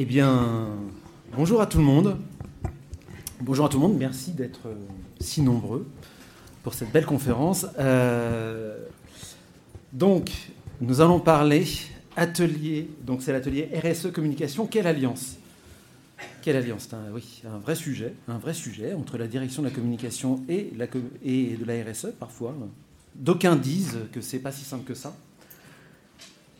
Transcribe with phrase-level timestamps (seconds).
[0.00, 0.68] Eh bien,
[1.36, 2.18] bonjour à tout le monde.
[3.40, 4.76] Bonjour à tout le monde, merci d'être euh,
[5.18, 5.88] si nombreux
[6.62, 7.66] pour cette belle conférence.
[7.80, 8.78] Euh,
[9.92, 10.30] donc,
[10.80, 11.66] nous allons parler
[12.14, 15.34] atelier, donc c'est l'atelier RSE Communication, quelle alliance?
[16.42, 16.88] Quelle alliance?
[16.92, 20.72] Un, Oui, un vrai sujet, un vrai sujet entre la direction de la communication et,
[21.24, 22.54] et de la RSE parfois.
[23.16, 25.12] D'aucuns disent que c'est pas si simple que ça.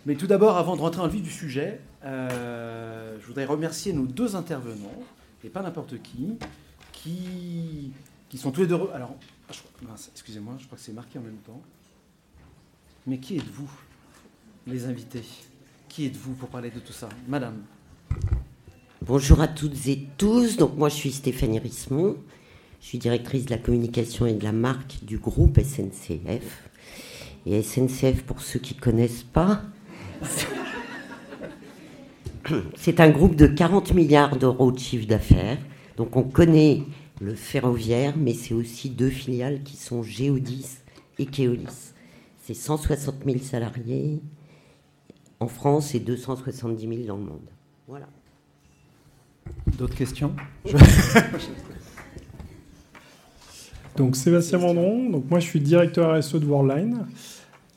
[0.09, 3.93] Mais tout d'abord, avant de rentrer dans le vif du sujet, euh, je voudrais remercier
[3.93, 5.03] nos deux intervenants,
[5.45, 6.31] et pas n'importe qui,
[6.93, 7.93] qui,
[8.31, 8.81] qui sont tous les deux.
[8.95, 9.15] Alors,
[9.51, 11.61] ah, excusez-moi, je crois que c'est marqué en même temps.
[13.07, 13.71] Mais qui êtes-vous,
[14.67, 15.25] les invités?
[15.91, 17.11] Qui êtes-vous pour parler de tout ça?
[17.29, 17.59] Madame.
[19.03, 20.57] Bonjour à toutes et tous.
[20.57, 22.17] Donc, moi, je suis Stéphanie Rismont.
[22.81, 26.71] Je suis directrice de la communication et de la marque du groupe SNCF.
[27.45, 29.61] Et SNCF, pour ceux qui ne connaissent pas,
[32.77, 35.59] c'est un groupe de 40 milliards d'euros de chiffre d'affaires.
[35.97, 36.83] Donc on connaît
[37.21, 40.79] le ferroviaire, mais c'est aussi deux filiales qui sont Géodis
[41.19, 41.93] et Keolis.
[42.43, 44.21] C'est 160 000 salariés
[45.41, 47.49] en France et 270 000 dans le monde.
[47.87, 48.07] Voilà.
[49.79, 50.35] D'autres questions?
[53.97, 57.05] Donc Sébastien Mandron, donc moi je suis directeur RSE de Worldline.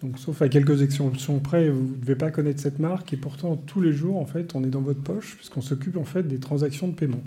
[0.01, 3.55] Donc, sauf à quelques exceptions près, vous ne devez pas connaître cette marque et pourtant
[3.55, 6.39] tous les jours en fait on est dans votre poche puisqu'on s'occupe en fait des
[6.39, 7.21] transactions de paiement.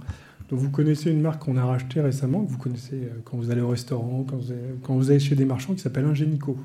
[0.51, 3.51] Donc vous connaissez une marque qu'on a rachetée récemment, que vous connaissez euh, quand vous
[3.51, 4.27] allez au restaurant,
[4.83, 6.59] quand vous allez, chez des marchands qui s'appelle Ingenico.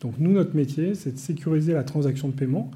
[0.00, 2.72] Donc nous notre métier c'est de sécuriser la transaction de paiement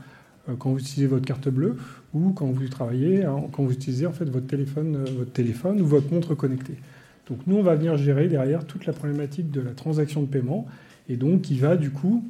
[0.48, 1.76] euh, quand vous utilisez votre carte bleue
[2.14, 5.80] ou quand vous travaillez, hein, quand vous utilisez en fait votre téléphone, euh, votre téléphone
[5.80, 6.76] ou votre montre connectée.
[7.28, 10.68] Donc nous on va venir gérer derrière toute la problématique de la transaction de paiement
[11.08, 12.24] et donc qui va du coup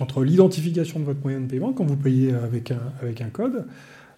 [0.00, 3.66] entre l'identification de votre moyen de paiement quand vous payez avec un, avec un code,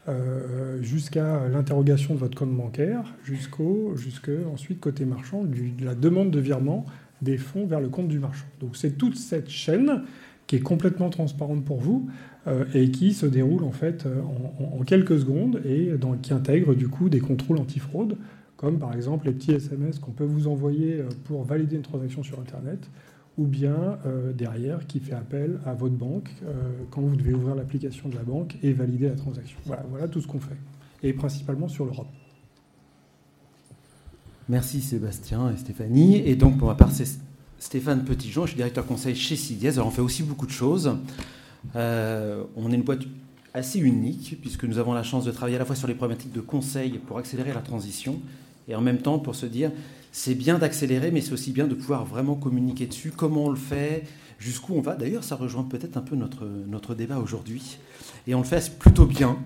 [0.08, 6.30] euh, jusqu'à l'interrogation de votre compte bancaire, jusqu'au jusque ensuite côté marchand, de la demande
[6.30, 6.86] de virement
[7.22, 8.46] des fonds vers le compte du marchand.
[8.60, 10.02] Donc c'est toute cette chaîne
[10.46, 12.08] qui est complètement transparente pour vous
[12.46, 14.20] euh, et qui se déroule en fait euh,
[14.60, 15.90] en, quelques secondes et
[16.22, 18.16] qui intègre du coup des contrôles antifraude,
[18.56, 22.38] comme par exemple les petits SMS qu'on peut vous envoyer pour valider une transaction sur
[22.38, 22.88] Internet
[23.38, 26.52] ou bien euh, derrière qui fait appel à votre banque euh,
[26.90, 29.58] quand vous devez ouvrir l'application de la banque et valider la transaction.
[29.66, 30.56] Voilà, voilà tout ce qu'on fait.
[31.02, 32.08] Et principalement sur l'Europe.
[34.48, 36.16] Merci Sébastien et Stéphanie.
[36.16, 37.18] Et donc pour ma part, c'est
[37.58, 39.72] Stéphane Petitjean, je suis directeur conseil chez CIDIAS.
[39.72, 40.96] Alors on fait aussi beaucoup de choses.
[41.74, 43.02] Euh, on est une boîte
[43.52, 46.32] assez unique puisque nous avons la chance de travailler à la fois sur les problématiques
[46.32, 48.20] de conseil pour accélérer la transition
[48.68, 49.72] et en même temps pour se dire
[50.16, 53.56] c'est bien d'accélérer, mais c'est aussi bien de pouvoir vraiment communiquer dessus, comment on le
[53.56, 54.04] fait,
[54.38, 54.94] jusqu'où on va.
[54.94, 57.76] D'ailleurs, ça rejoint peut-être un peu notre, notre débat aujourd'hui.
[58.26, 59.36] Et on le fait plutôt bien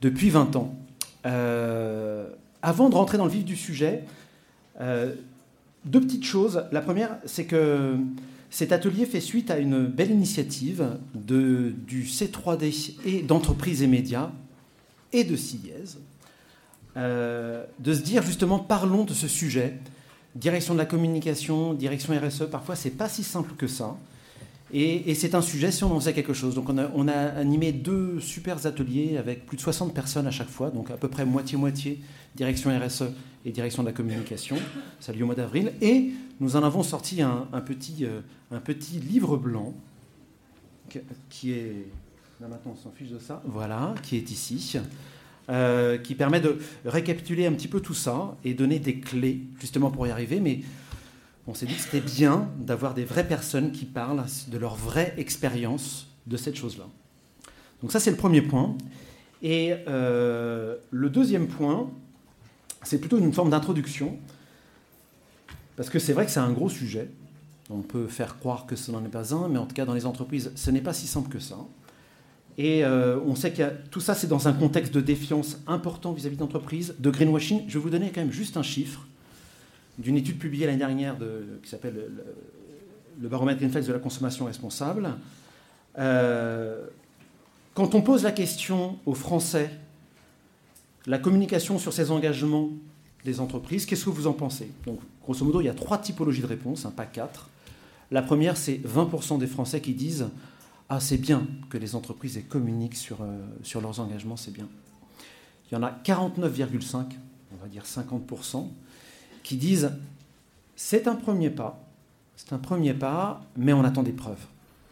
[0.00, 0.78] depuis 20 ans.
[1.26, 2.28] Euh,
[2.62, 4.04] avant de rentrer dans le vif du sujet,
[4.80, 5.16] euh,
[5.84, 6.62] deux petites choses.
[6.70, 7.96] La première, c'est que
[8.50, 14.30] cet atelier fait suite à une belle initiative de, du C3D et d'entreprises et médias
[15.12, 15.98] et de CIES,
[16.96, 19.80] euh, de se dire justement parlons de ce sujet
[20.34, 23.96] direction de la communication, direction RSE, parfois c'est pas si simple que ça.
[24.72, 26.54] Et, c'est un sujet si on en sait quelque chose.
[26.54, 30.70] Donc on a, animé deux super ateliers avec plus de 60 personnes à chaque fois,
[30.70, 32.00] donc à peu près moitié-moitié
[32.36, 33.04] direction RSE
[33.44, 34.56] et direction de la communication.
[35.00, 35.72] Ça a lieu au mois d'avril.
[35.80, 38.20] Et nous en avons sorti un, petit, euh,
[38.52, 39.74] un petit livre blanc
[41.28, 41.86] qui est...
[42.40, 43.42] Là maintenant on s'en fiche de ça.
[43.44, 44.78] Voilà, qui est ici.
[45.50, 49.90] Euh, qui permet de récapituler un petit peu tout ça et donner des clés justement
[49.90, 50.38] pour y arriver.
[50.38, 50.60] Mais
[51.48, 55.12] on s'est dit que c'était bien d'avoir des vraies personnes qui parlent de leur vraie
[55.16, 56.84] expérience de cette chose-là.
[57.82, 58.76] Donc ça, c'est le premier point.
[59.42, 61.90] Et euh, le deuxième point,
[62.84, 64.18] c'est plutôt une forme d'introduction,
[65.74, 67.10] parce que c'est vrai que c'est un gros sujet.
[67.70, 69.94] On peut faire croire que ce n'en est pas un, mais en tout cas, dans
[69.94, 71.56] les entreprises, ce n'est pas si simple que ça.
[72.62, 76.36] Et euh, on sait que tout ça, c'est dans un contexte de défiance important vis-à-vis
[76.36, 77.62] d'entreprises, de greenwashing.
[77.68, 79.06] Je vais vous donner quand même juste un chiffre
[79.96, 81.16] d'une étude publiée l'année dernière
[81.62, 82.10] qui s'appelle
[83.18, 85.08] le, baromètre Greenflex de la consommation responsable.
[85.98, 86.84] Euh,
[87.72, 89.70] quand on pose la question aux Français,
[91.06, 92.68] la communication sur ces engagements
[93.24, 94.70] des entreprises, qu'est-ce que vous en pensez?
[94.84, 97.48] Donc, grosso modo, il y a trois typologies de réponses, pas quatre.
[98.10, 100.28] La première, c'est 20% des Français qui disent
[100.90, 104.68] ah, c'est bien que les entreprises communiquent sur, euh, sur leurs engagements, c'est bien.
[105.70, 107.04] Il y en a 49,5,
[107.52, 108.66] on va dire 50%,
[109.44, 109.92] qui disent
[110.74, 111.80] c'est un premier pas,
[112.36, 114.44] c'est un premier pas, mais on attend des preuves,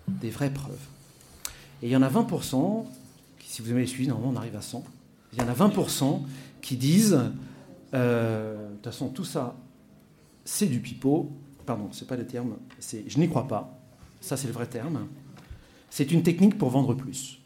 [0.06, 0.86] des vraies preuves.
[1.82, 2.84] Et il y en a 20%,
[3.40, 4.84] qui, si vous avez suivi, normalement on arrive à 100,
[5.32, 6.22] il y en a 20%
[6.62, 7.18] qui disent,
[7.94, 9.56] euh, de toute façon, tout ça,
[10.44, 11.32] c'est du pipeau.
[11.66, 12.56] Pardon, c'est pas le terme.
[12.78, 13.78] C'est, je n'y crois pas.
[14.20, 15.06] Ça, c'est le vrai terme.
[15.90, 17.38] C'est une technique pour vendre plus.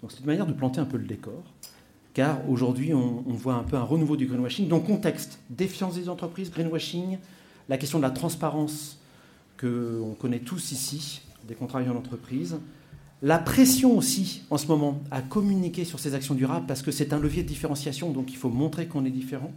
[0.00, 1.42] Donc, c'est une manière de planter un peu le décor.
[2.14, 4.68] Car aujourd'hui, on, on voit un peu un renouveau du greenwashing.
[4.68, 7.18] Donc, contexte défiance des entreprises, greenwashing,
[7.68, 8.98] la question de la transparence
[9.58, 12.58] qu'on connaît tous ici, des contrats en entreprise,
[13.22, 17.12] la pression aussi, en ce moment, à communiquer sur ces actions durables, parce que c'est
[17.12, 19.52] un levier de différenciation, donc il faut montrer qu'on est différent,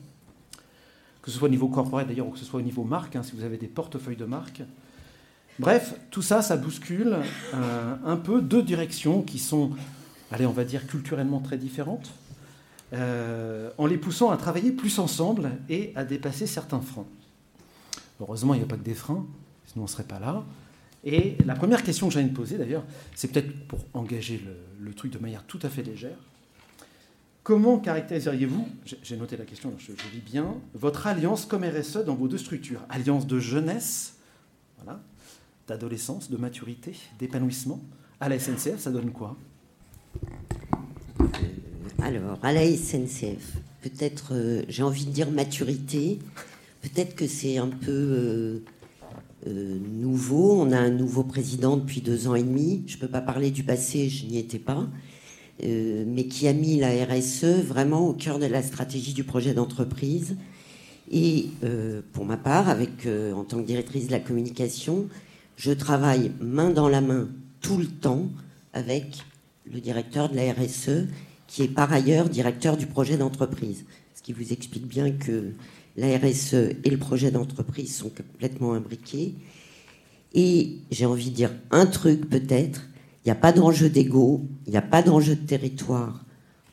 [1.23, 3.23] que ce soit au niveau corporel d'ailleurs, ou que ce soit au niveau marque, hein,
[3.23, 4.61] si vous avez des portefeuilles de marque.
[5.57, 7.17] Bref, tout ça, ça bouscule
[7.53, 9.71] euh, un peu deux directions qui sont,
[10.31, 12.11] allez, on va dire, culturellement très différentes,
[12.93, 17.05] euh, en les poussant à travailler plus ensemble et à dépasser certains freins.
[18.19, 19.25] Heureusement, il n'y a pas que des freins,
[19.65, 20.43] sinon on ne serait pas là.
[21.05, 22.83] Et la première question que envie de poser, d'ailleurs,
[23.15, 24.41] c'est peut-être pour engager
[24.79, 26.17] le, truc de manière tout à fait légère.
[27.43, 28.67] Comment caractériseriez-vous,
[29.03, 32.37] j'ai noté la question, je, je lis bien, votre alliance comme RSE dans vos deux
[32.37, 32.81] structures?
[32.89, 34.15] Alliance de jeunesse,
[34.81, 34.99] voilà,
[35.67, 37.81] d'adolescence, de maturité, d'épanouissement.
[38.19, 39.35] À la SNCF, ça donne quoi?
[42.01, 46.19] Alors, à la SNCF, peut-être, euh, j'ai envie de dire maturité.
[46.81, 48.59] Peut-être que c'est un peu euh,
[49.47, 50.61] euh, nouveau.
[50.61, 52.83] On a un nouveau président depuis deux ans et demi.
[52.87, 54.87] Je ne peux pas parler du passé, je n'y étais pas.
[55.63, 60.35] Mais qui a mis la RSE vraiment au cœur de la stratégie du projet d'entreprise.
[61.09, 61.47] Et
[62.11, 65.07] pour ma part, avec, en tant que directrice de la communication,
[65.55, 67.27] je travaille main dans la main
[67.61, 68.29] tout le temps
[68.73, 69.23] avec
[69.71, 71.07] le directeur de la RSE,
[71.47, 73.85] qui est par ailleurs directeur du projet d'entreprise.
[74.13, 75.53] Ce qui vous explique bien que
[75.97, 76.53] la RSE
[76.83, 79.33] et le projet d'entreprise sont complètement imbriqués.
[80.33, 82.87] Et j'ai envie de dire un truc peut-être,
[83.23, 86.23] il n'y a pas d'enjeu d'ego, il n'y a pas d'enjeu de territoire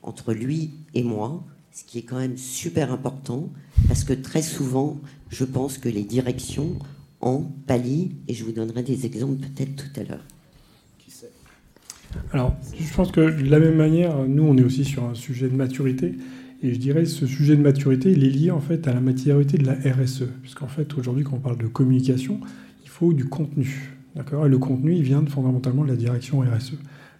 [0.02, 3.48] entre lui et moi, ce qui est quand même super important,
[3.86, 5.00] parce que très souvent,
[5.30, 6.78] je pense que les directions
[7.22, 10.24] en pallient, et je vous donnerai des exemples peut-être tout à l'heure.
[12.32, 15.48] Alors, je pense que de la même manière, nous, on est aussi sur un sujet
[15.48, 16.14] de maturité.
[16.62, 19.58] Et je dirais ce sujet de maturité, il est lié en fait à la maturité
[19.58, 20.24] de la RSE.
[20.42, 22.38] Puisqu'en fait, aujourd'hui, quand on parle de communication,
[22.84, 23.94] il faut du contenu.
[24.14, 24.46] D'accord?
[24.46, 26.74] Et le contenu, il vient fondamentalement de la direction RSE.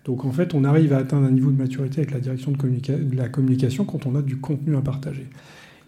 [0.04, 3.16] Donc en fait, on arrive à atteindre un niveau de maturité avec la direction de,
[3.16, 5.26] la communication quand on a du contenu à partager.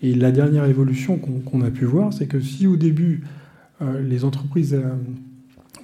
[0.02, 3.43] Et la dernière évolution qu'on a pu voir, c'est que si au début, euh,
[3.80, 4.94] les entreprises euh,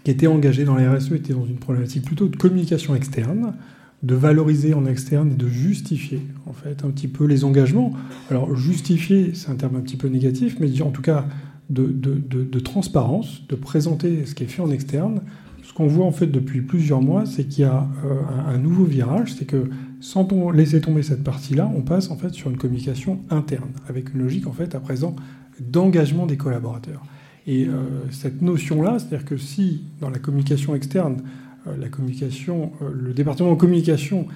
[0.04, 3.54] qui étaient engagées dans la RSE étaient dans une problématique plutôt de communication externe,
[4.02, 7.92] de valoriser en externe et de justifier en fait un petit peu les engagements.
[8.31, 11.26] Alors justifier, c'est un terme un petit peu négatif, mais en tout cas
[11.69, 15.20] de, de, transparence, de présenter ce qui est fait en externe.
[15.62, 18.84] Ce qu'on voit en fait depuis plusieurs mois, c'est qu'il y a euh, un, nouveau
[18.84, 19.70] virage, c'est que
[20.00, 24.22] sans laisser tomber cette partie-là, on passe en fait sur une communication interne, avec une
[24.22, 25.14] logique en fait à présent
[25.60, 27.02] d'engagement des collaborateurs.
[27.50, 27.82] Et euh,
[28.12, 31.17] cette notion-là, c'est-à-dire que si dans la communication externe,
[31.67, 34.29] euh, la communication, euh, le département de communication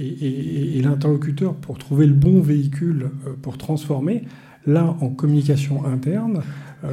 [0.00, 3.10] est, l'interlocuteur pour trouver le bon véhicule
[3.42, 4.22] pour transformer.
[4.66, 6.42] Là, en communication interne,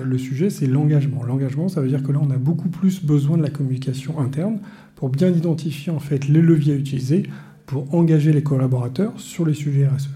[0.03, 1.23] le sujet, c'est l'engagement.
[1.23, 4.61] L'engagement, ça veut dire que là, on a beaucoup plus besoin de la communication interne
[4.95, 7.29] pour bien identifier en fait les leviers à utiliser
[7.67, 10.09] pour engager les collaborateurs sur les sujets RSE.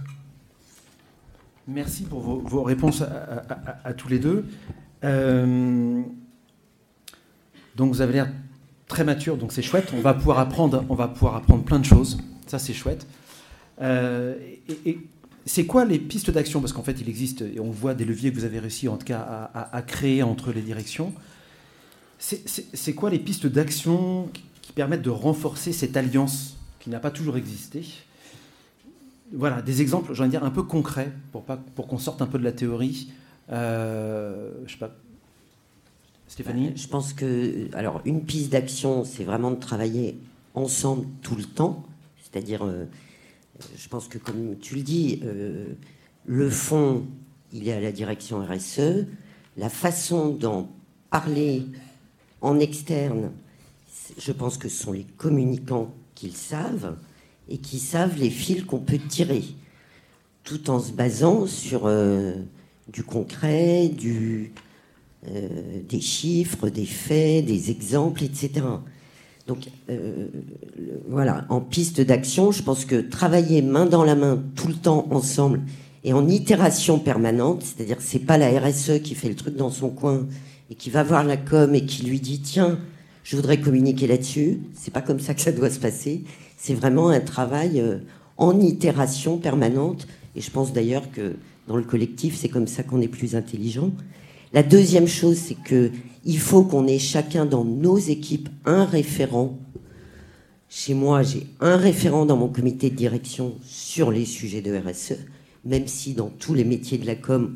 [1.67, 4.43] Merci pour vos, réponses à, tous les deux.
[5.01, 6.05] Donc
[7.93, 8.29] vous avez l'air
[8.89, 9.93] très mature, donc c'est chouette.
[9.95, 12.17] On va pouvoir apprendre, on va pouvoir apprendre plein de choses.
[12.47, 13.07] Ça, c'est chouette.
[13.81, 14.35] Euh,
[14.85, 14.97] et,
[15.45, 16.59] c'est quoi les pistes d'action?
[16.59, 18.97] Parce qu'en fait, il existe, et on voit des leviers que vous avez réussi en
[18.97, 21.13] tout cas à, créer entre les directions.
[22.19, 24.29] C'est quoi les pistes d'action
[24.61, 27.85] qui permettent de renforcer cette alliance qui n'a pas toujours existé?
[29.31, 32.43] Voilà, des exemples, de dire, un peu concrets pour, pour qu'on sorte un peu de
[32.43, 33.11] la théorie.
[33.51, 34.91] Euh, je sais pas,
[36.27, 40.19] Stéphanie Je pense que, alors, une piste d'action, c'est vraiment de travailler
[40.53, 41.83] ensemble tout le temps.
[42.21, 42.85] C'est-à-dire, euh,
[43.75, 45.73] je pense que, comme tu le dis, euh,
[46.25, 47.05] le fond,
[47.51, 49.07] il est à la direction RSE.
[49.57, 50.69] La façon d'en
[51.09, 51.65] parler
[52.41, 53.31] en externe,
[54.17, 56.95] je pense que ce sont les communicants qui le savent
[57.49, 59.43] et qui savent les fils qu'on peut tirer,
[60.43, 61.87] tout en se basant sur
[62.91, 63.91] du concret,
[65.27, 65.47] euh,
[65.87, 68.65] des chiffres, des faits, des exemples, etc.
[69.47, 70.27] Donc euh,
[71.07, 75.07] voilà, en piste d'action, je pense que travailler main dans la main tout le temps
[75.11, 75.61] ensemble
[76.03, 79.89] et en itération permanente, c'est-à-dire c'est pas la RSE qui fait le truc dans son
[79.89, 80.27] coin
[80.69, 82.79] et qui va voir la com et qui lui dit tiens,
[83.23, 84.59] je voudrais communiquer là-dessus.
[84.73, 86.23] C'est pas comme ça que ça doit se passer.
[86.57, 87.97] C'est vraiment un travail euh,
[88.37, 90.07] en itération permanente.
[90.35, 91.35] Et je pense d'ailleurs que
[91.69, 93.91] dans le collectif, c'est comme ça qu'on est plus intelligent.
[94.53, 95.91] La deuxième chose, c'est que
[96.25, 99.55] il faut qu'on ait chacun dans nos équipes un référent.
[100.67, 105.17] Chez moi, j'ai un référent dans mon comité de direction sur les sujets de RSE,
[105.63, 107.55] même si dans tous les métiers de la com,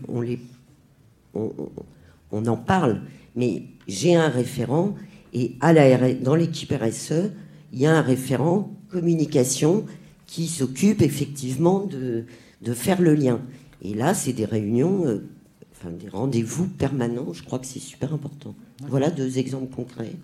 [1.33, 3.01] on, en parle,
[3.35, 4.93] mais j'ai un référent
[5.33, 7.31] et à la, dans l'équipe RSE,
[7.73, 9.85] il y a un référent communication
[10.27, 12.25] qui s'occupe effectivement de,
[12.73, 13.41] faire le lien.
[13.83, 15.27] Et là, c'est des réunions, euh,
[15.73, 17.33] enfin des rendez-vous permanents.
[17.33, 18.55] Je crois que c'est super important.
[18.87, 20.15] Voilà deux exemples concrets.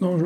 [0.00, 0.16] Non,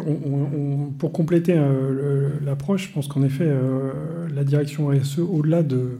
[0.99, 5.99] pour compléter euh, l'approche, je pense qu'en effet, euh, la direction RSE, au-delà de,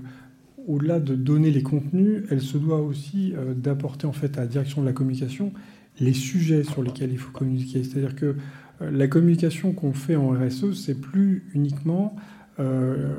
[0.67, 4.83] au-delà de donner les contenus, elle se doit aussi d'apporter en fait à la direction
[4.83, 5.53] de la communication
[6.01, 7.83] les sujets sur lesquels il faut communiquer.
[7.85, 8.37] C'est-à-dire que
[8.81, 12.17] la communication qu'on fait en RSE, c'est plus uniquement
[12.61, 13.15] euh,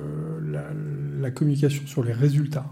[1.19, 2.65] la, communication sur les résultats.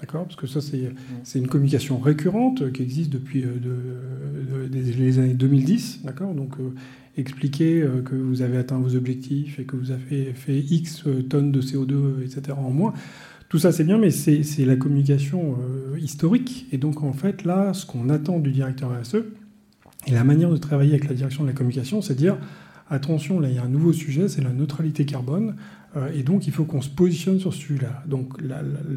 [0.00, 0.24] D'accord?
[0.24, 6.02] Parce que ça, c'est une communication récurrente qui existe depuis euh, les années 2010.
[6.04, 6.34] D'accord?
[6.34, 6.54] Donc,
[7.16, 11.62] expliquer que vous avez atteint vos objectifs et que vous avez fait X tonnes de
[11.62, 12.56] CO2, etc.
[12.58, 12.92] en moins.
[13.48, 15.56] Tout ça, c'est bien, mais c'est la communication
[15.98, 16.66] historique.
[16.72, 19.24] Et donc, en fait, là, ce qu'on attend du directeur RSE,
[20.06, 22.36] et la manière de travailler avec la direction de la communication, c'est de dire
[22.90, 25.56] attention, là il y a un nouveau sujet, c'est la neutralité carbone,
[25.96, 28.02] euh, et donc il faut qu'on se positionne sur ce sujet-là.
[28.06, 28.34] Donc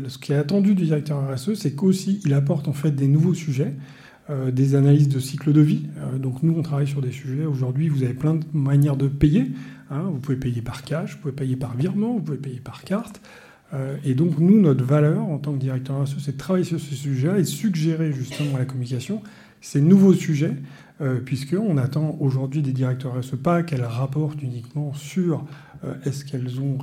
[0.08, 3.34] ce qui est attendu du directeur RSE, c'est qu'aussi il apporte en fait des nouveaux
[3.34, 3.74] sujets,
[4.30, 5.88] euh, des analyses de cycle de vie.
[5.98, 7.46] Euh, donc nous on travaille sur des sujets.
[7.46, 9.46] Aujourd'hui vous avez plein de manières de payer.
[9.90, 10.04] Hein.
[10.12, 13.22] Vous pouvez payer par cash, vous pouvez payer par virement, vous pouvez payer par carte.
[14.04, 16.96] et donc nous notre valeur en tant que directeur RSE, c'est de travailler sur ce
[16.96, 19.22] sujet et suggérer justement à la communication
[19.62, 20.56] ces nouveaux sujets
[21.02, 25.46] euh, puisqu'on attend aujourd'hui des directeurs RSE pas qu'elles rapportent uniquement sur
[25.86, 26.78] euh, est-ce qu'elles ont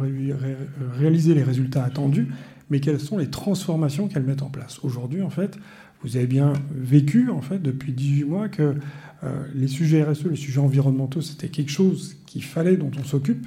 [0.98, 2.28] réalisé les résultats attendus,
[2.70, 4.80] mais quelles sont les transformations qu'elles mettent en place.
[4.82, 5.58] Aujourd'hui, en fait,
[6.02, 8.76] vous avez bien vécu, en fait, depuis 18 mois, que
[9.22, 13.46] euh, les sujets RSE, les sujets environnementaux, c'était quelque chose qu'il fallait, dont on s'occupe.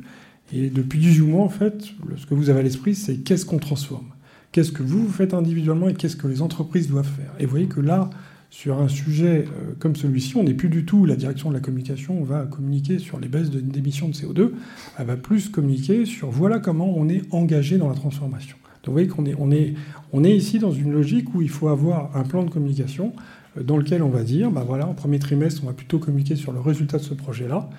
[0.54, 3.60] Et depuis 18 mois, en fait, ce que vous avez à l'esprit, c'est qu'est-ce qu'on
[3.60, 4.10] transforme?
[4.52, 7.34] Qu'est-ce que vous, vous faites individuellement et qu'est-ce que les entreprises doivent faire?
[7.40, 8.12] Et vous voyez que là,
[8.50, 11.60] sur un sujet euh, comme celui-ci, on n'est plus du tout la direction de la
[11.60, 14.52] communication, on va communiquer sur les baisses d'émissions de CO2,
[14.98, 18.58] elle va plus communiquer sur voilà comment on est engagé dans la transformation.
[18.84, 19.76] Donc vous voyez qu'on est, on est,
[20.14, 23.14] on est ici dans une logique où il faut avoir un plan de communication
[23.58, 26.36] euh, dans lequel on va dire, bah voilà, en premier trimestre, on va plutôt communiquer
[26.36, 27.70] sur le résultat de ce projet-là.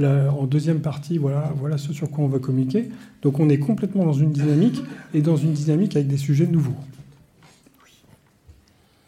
[0.00, 2.88] en deuxième partie, voilà, voilà ce sur quoi on va communiquer.
[3.22, 4.82] Donc on est complètement dans une dynamique
[5.14, 6.76] et dans une dynamique avec des sujets nouveaux.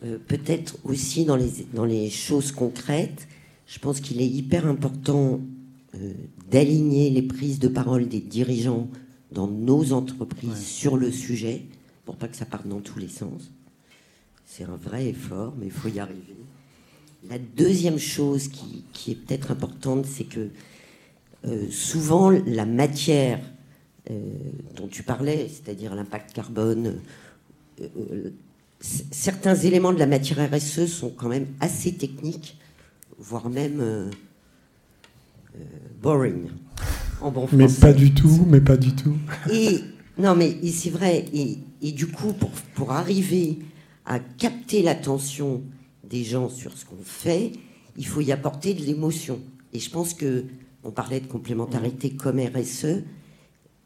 [0.05, 3.26] Euh, peut-être aussi dans les, dans les choses concrètes,
[3.67, 5.40] je pense qu'il est hyper important
[5.95, 6.12] euh,
[6.50, 8.88] d'aligner les prises de parole des dirigeants
[9.33, 11.62] dans nos entreprises sur le sujet,
[12.05, 13.50] pour pas que ça parte dans tous les sens.
[14.47, 16.37] C'est un vrai effort, mais il faut y arriver.
[17.28, 20.49] La deuxième chose qui, qui est peut-être importante, c'est que
[21.45, 23.40] euh, souvent la matière
[24.75, 26.99] dont tu parlais, c'est-à-dire l'impact carbone,
[28.80, 32.58] certains éléments de la matière RSE sont quand même assez techniques,
[33.18, 34.11] voire même euh,
[35.56, 35.64] euh,
[36.00, 36.49] boring.
[37.20, 39.16] En bon mais pas du tout, mais pas du tout.
[39.50, 39.80] Et
[40.18, 41.25] non, mais c'est vrai.
[41.35, 43.58] Et, et, du coup, pour, pour arriver
[44.06, 45.62] à capter l'attention
[46.08, 47.52] des gens sur ce qu'on fait,
[47.97, 49.40] il faut y apporter de l'émotion.
[49.73, 50.44] Et je pense que
[50.85, 53.02] on parlait de complémentarité comme RSE.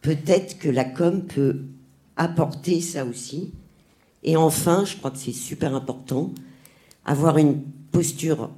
[0.02, 1.62] Peut-être que la com peut
[2.16, 3.52] apporter ça aussi
[4.22, 6.32] et enfin, je crois que c'est super important,
[7.04, 8.50] avoir une posture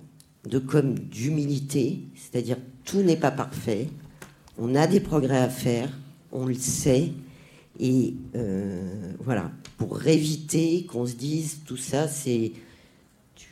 [0.48, 3.88] de comme d'humilité, c'est-à-dire tout n'est pas parfait,
[4.58, 5.90] on a des progrès à faire,
[6.32, 7.12] on le sait,
[7.80, 12.52] et euh, voilà, pour éviter qu'on se dise tout ça, c'est,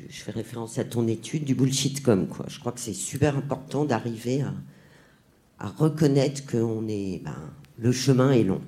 [0.08, 2.46] je fais référence à ton étude, du bullshit comme quoi.
[2.48, 4.52] Je crois que c'est super important d'arriver à,
[5.78, 7.36] reconnaître que on est, ben,
[7.78, 8.60] le chemin est long.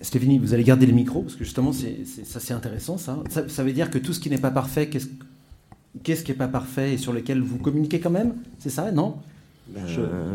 [0.00, 3.22] Stéphanie, vous allez garder le micro, parce que justement, c'est, ça c'est intéressant, ça.
[3.48, 3.64] ça.
[3.64, 5.08] veut dire que tout ce qui n'est pas parfait, qu'est-ce,
[6.02, 8.34] qu'est-ce qui n'est pas parfait et sur lequel vous communiquez quand même?
[8.58, 9.16] C'est ça, non?
[9.68, 9.82] Ben,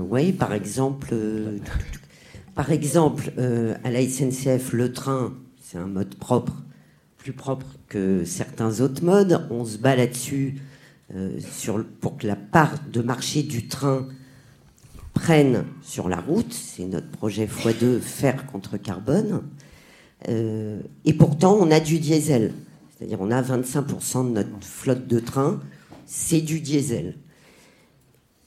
[0.09, 1.57] Oui, par exemple, euh,
[2.55, 6.53] par exemple euh, à la SNCF, le train, c'est un mode propre,
[7.17, 9.47] plus propre que certains autres modes.
[9.49, 10.61] On se bat là-dessus
[11.15, 14.07] euh, sur, pour que la part de marché du train
[15.13, 19.43] prennent sur la route, c'est notre projet x2 fer contre carbone,
[20.29, 22.53] euh, et pourtant on a du diesel,
[22.97, 25.59] c'est-à-dire on a 25% de notre flotte de trains,
[26.05, 27.15] c'est du diesel.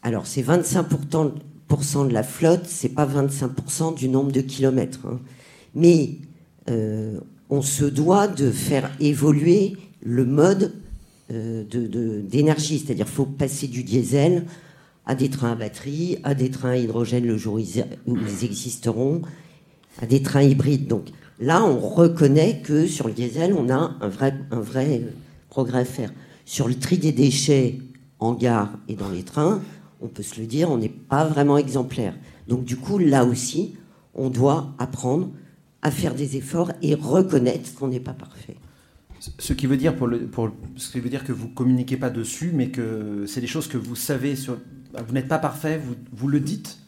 [0.02, 1.32] Alors ces 25%,
[1.68, 5.06] 25% de la flotte, c'est pas 25% du nombre de kilomètres.
[5.06, 5.20] hein.
[5.74, 6.16] Mais
[6.70, 7.18] euh,
[7.50, 10.74] on se doit de faire évoluer le mode
[11.32, 11.64] euh,
[12.22, 12.78] d'énergie.
[12.78, 14.46] C'est-à-dire faut passer du diesel
[15.06, 19.22] à des trains à batterie, à des trains à hydrogène le jour où ils, existeront,
[20.02, 20.88] à des trains hybrides.
[20.88, 21.06] Donc
[21.38, 25.10] là, on reconnaît que sur le diesel, on a un vrai, un vrai euh,
[25.48, 26.12] progrès à faire.
[26.44, 27.78] Sur le tri des déchets
[28.18, 29.62] en gare et dans les trains,
[30.00, 32.14] on peut se le dire, on n'est pas vraiment exemplaire.
[32.48, 33.74] Donc du coup, là aussi,
[34.14, 35.30] on doit apprendre
[35.82, 38.56] à faire des efforts et reconnaître qu'on n'est pas parfait.
[39.38, 42.10] Ce qui veut dire pour le, pour, ce qui veut dire que vous communiquez pas
[42.10, 44.58] dessus, mais que c'est des choses que vous savez sur.
[45.06, 46.78] Vous n'êtes pas parfait, vous, vous le dites.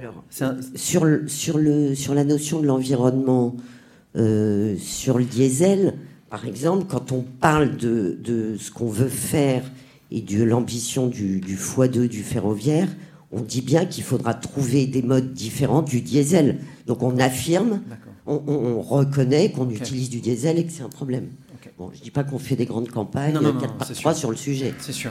[0.00, 3.56] Alors, un- sur, le, sur, le, sur la notion de l'environnement,
[4.16, 5.94] euh, sur le diesel,
[6.30, 9.62] par exemple, quand on parle de, de ce qu'on veut faire
[10.10, 12.88] et de l'ambition du, du x2 du ferroviaire,
[13.32, 16.58] on dit bien qu'il faudra trouver des modes différents du diesel.
[16.86, 17.80] Donc on affirme,
[18.26, 21.28] on, on- on reconnaît qu'on utilise du diesel et que c'est un problème.
[21.78, 23.86] Bon, je dis pas qu'on fait des grandes campagnes, Non, non, non, 4 non, par
[23.88, 24.20] c'est 3 sûr.
[24.20, 24.74] sur le sujet.
[24.78, 25.10] C'est sûr.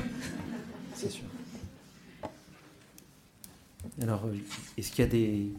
[0.96, 1.24] C'est sûr.
[4.02, 4.36] Alors, euh,
[4.78, 5.52] est-ce qu'il y a des.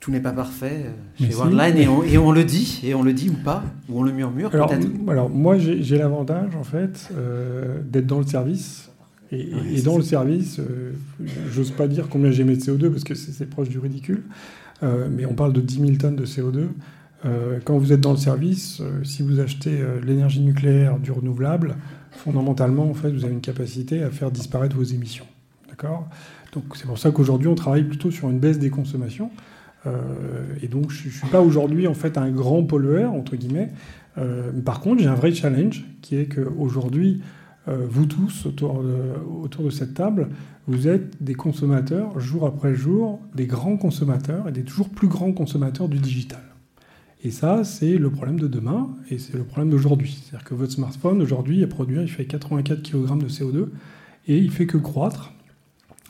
[0.00, 1.36] Tout n'est pas parfait euh, chez si.
[1.36, 4.02] Worldline et, on, et on le dit, et on le dit ou pas, ou on
[4.02, 4.72] le murmure Alors,
[5.08, 8.90] alors moi, j'ai l'avantage, en fait, euh, d'être dans le service.
[9.30, 9.98] Et, dans ça.
[9.98, 10.92] le service, euh,
[11.50, 14.22] j'ose pas dire combien j'émets de CO2 parce que c'est proche du ridicule.
[14.82, 16.68] Euh, mais on parle de 10 000 tonnes de CO2.
[17.24, 21.10] Euh, quand vous êtes dans le service, euh, si vous achetez euh, l'énergie nucléaire, du
[21.10, 21.76] renouvelable,
[22.12, 25.26] fondamentalement, en fait, vous avez une capacité à faire disparaître vos émissions.
[25.68, 26.08] D'accord?
[26.52, 29.30] Donc c'est pour ça qu'aujourd'hui, on travaille plutôt sur une baisse des consommations.
[29.86, 33.70] Euh, et donc, je ne suis pas aujourd'hui en fait un grand pollueur entre guillemets.
[34.16, 37.22] Euh, par contre, j'ai un vrai challenge qui est qu'aujourd'hui,
[37.68, 40.28] euh, vous tous autour de, cette table,
[40.66, 45.32] vous êtes des consommateurs jour après jour, des grands consommateurs et des toujours plus grands
[45.32, 46.40] consommateurs du digital.
[47.22, 50.22] Et ça, c'est le problème de demain et c'est le problème d'aujourd'hui.
[50.22, 53.68] C'est-à-dire que votre smartphone, aujourd'hui, à produire, il fait 84 kg de CO2
[54.28, 55.34] et il fait que croître.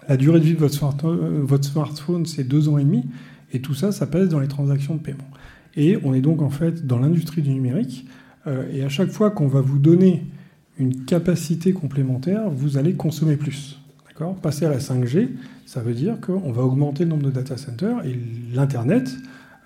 [0.08, 3.04] La durée de vie de euh, votre smartphone, c'est deux ans et demi.
[3.52, 5.28] Et tout ça, ça pèse dans les transactions de paiement.
[5.76, 8.06] Et on est donc en fait dans l'industrie du numérique.
[8.46, 10.24] euh, et à chaque fois qu'on va vous donner
[10.78, 13.78] une capacité complémentaire, vous allez consommer plus.
[14.42, 15.28] Passer à la 5G,
[15.64, 18.18] ça veut dire qu'on va augmenter le nombre de data centers et
[18.52, 19.14] l'Internet,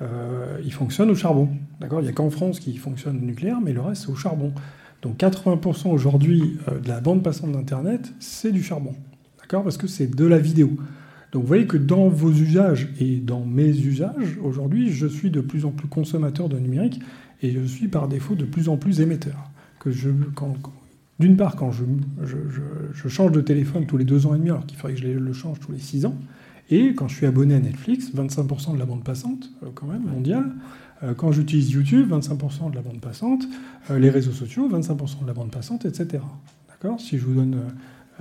[0.03, 1.49] euh, il fonctionne au charbon.
[1.81, 4.53] Il n'y a qu'en France qui fonctionne au nucléaire, mais le reste, c'est au charbon.
[5.01, 8.95] Donc 80% aujourd'hui de la bande passante d'Internet, c'est du charbon.
[9.61, 10.71] Parce que c'est de la vidéo.
[11.33, 15.41] Donc vous voyez que dans vos usages et dans mes usages, aujourd'hui, je suis de
[15.41, 17.01] plus en plus consommateur de numérique
[17.43, 19.51] et je suis par défaut de plus en plus émetteur.
[19.81, 20.11] Que je,
[21.19, 21.85] D'une part, quand je-
[22.95, 25.07] je change de téléphone tous les deux ans et demi, alors qu'il faudrait que je
[25.09, 26.17] le change tous les six ans,
[26.71, 30.03] et quand je suis abonné à Netflix, 25% de la bande passante, euh, quand même,
[30.05, 30.53] mondiale.
[31.03, 33.43] Euh, Quand j'utilise YouTube, 25% de la bande passante.
[33.91, 36.23] Euh, Les réseaux sociaux, 25% de la bande passante, etc.
[36.69, 37.01] D'accord?
[37.01, 37.57] Si je vous donne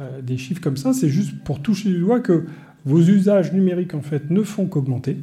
[0.01, 2.45] euh, des chiffres comme ça, c'est juste pour toucher du doigt que
[2.85, 5.17] vos usages numériques, en fait, ne font qu'augmenter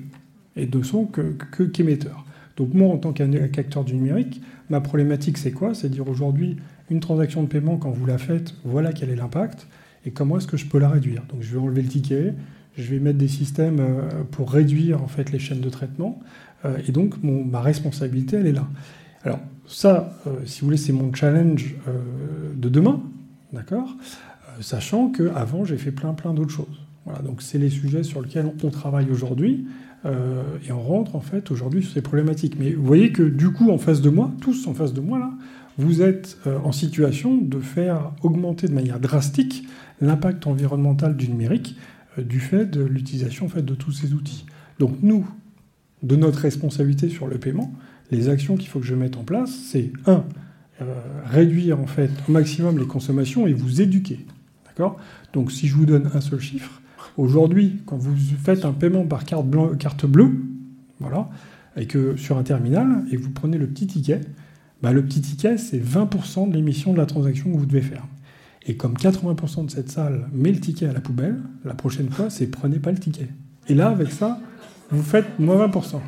[0.56, 2.24] et ne sont que, qu'émetteurs.
[2.56, 5.74] Donc moi, en tant qu'acteur du numérique, ma problématique, c'est quoi?
[5.74, 6.56] C'est dire aujourd'hui,
[6.90, 9.66] une transaction de paiement, quand vous la faites, voilà quel est l'impact
[10.04, 11.22] et comment est-ce que je peux la réduire?
[11.28, 12.34] Donc je vais enlever le ticket,
[12.76, 16.20] je vais mettre des systèmes euh, pour réduire en fait les chaînes de traitement,
[16.64, 18.68] euh, et donc ma responsabilité, elle est là.
[19.24, 21.74] Alors ça, si vous voulez, c'est mon challenge
[22.56, 23.02] de demain,
[23.52, 23.94] d'accord?
[24.60, 26.80] Sachant qu'avant, j'ai fait plein plein d'autres choses.
[27.04, 29.66] Voilà, donc c'est les sujets sur lesquels on travaille aujourd'hui.
[30.04, 32.56] euh, et on rentre en fait aujourd'hui sur ces problématiques.
[32.58, 35.18] Mais vous voyez que du coup, en face de moi, tous en face de moi
[35.18, 35.30] là,
[35.76, 39.66] vous êtes euh, en situation de faire augmenter de manière drastique
[40.00, 41.76] l'impact environnemental du numérique
[42.18, 44.44] euh, du fait de l'utilisation fait, de tous ces outils.
[44.78, 45.26] Donc nous,
[46.02, 47.72] de notre responsabilité sur le paiement,
[48.10, 50.24] les actions qu'il faut que je mette en place, c'est un,
[50.80, 50.94] euh,
[51.24, 54.26] réduire en fait au maximum les consommations et vous éduquer.
[55.32, 56.80] Donc si je vous donne un seul chiffre,
[57.16, 60.30] aujourd'hui, quand vous faites un paiement par carte bleue,
[61.00, 61.28] voilà,
[61.76, 64.20] et que sur un terminal, et que vous prenez le petit ticket,
[64.82, 68.04] bah, le petit ticket, c'est 20% de l'émission de la transaction que vous devez faire.
[68.66, 72.30] Et comme 80% de cette salle met le ticket à la poubelle, la prochaine fois,
[72.30, 73.28] c'est prenez pas le ticket.
[73.68, 74.40] Et là, avec ça,
[74.90, 76.00] vous faites moins 20%.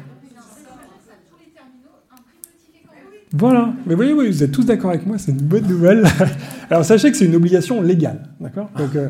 [3.32, 3.72] Voilà.
[3.86, 6.04] Mais voyez, vous êtes tous d'accord avec moi, c'est une bonne nouvelle.
[6.70, 8.22] alors, sachez que c'est une obligation légale.
[8.40, 8.70] D'accord?
[8.76, 9.08] Donc, euh,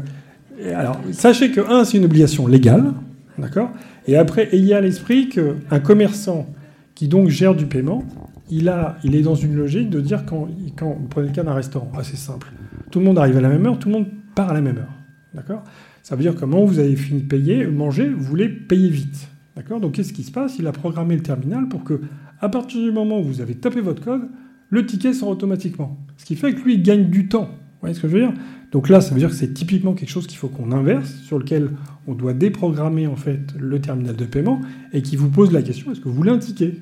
[0.74, 2.92] alors, sachez que, un, c'est une obligation légale.
[3.38, 3.70] D'accord?
[4.06, 6.46] Et après, ayez à l'esprit qu'un commerçant
[6.94, 8.04] qui donc gère du paiement,
[8.50, 11.42] il, a, il est dans une logique de dire quand, quand vous prenez le cas
[11.42, 12.52] d'un restaurant, assez simple.
[12.90, 14.78] Tout le monde arrive à la même heure, tout le monde part à la même
[14.78, 14.92] heure.
[15.32, 15.62] D'accord?
[16.02, 18.90] Ça veut dire que moment où vous avez fini de payer, manger, vous voulez payer
[18.90, 19.28] vite.
[19.56, 19.80] D'accord?
[19.80, 20.58] Donc qu'est-ce qui se passe?
[20.58, 22.00] Il a programmé le terminal pour que,
[22.40, 24.28] à partir du moment où vous avez tapé votre code,
[24.70, 25.98] le ticket sort automatiquement.
[26.16, 27.50] Ce qui fait que lui, il gagne du temps.
[27.50, 28.34] Vous voyez ce que je veux dire?
[28.72, 31.38] Donc là, ça veut dire que c'est typiquement quelque chose qu'il faut qu'on inverse, sur
[31.38, 31.70] lequel
[32.06, 34.60] on doit déprogrammer en fait le terminal de paiement
[34.92, 36.74] et qui vous pose la question est-ce que vous voulez un ticket?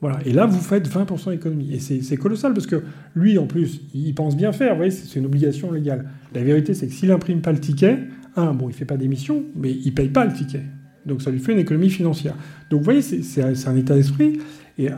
[0.00, 0.18] Voilà.
[0.24, 1.74] Et là, vous faites 20% d'économie.
[1.74, 2.82] Et c'est colossal parce que
[3.14, 4.70] lui, en plus, il pense bien faire.
[4.70, 6.08] Vous voyez, c'est une obligation légale.
[6.34, 7.98] La vérité, c'est que s'il n'imprime pas le ticket,
[8.36, 10.62] un, bon, il ne fait pas d'émission, mais il paye pas le ticket.
[11.04, 12.34] Donc ça lui fait une économie financière.
[12.70, 14.38] Donc vous voyez, c'est un état d'esprit.
[14.80, 14.90] Et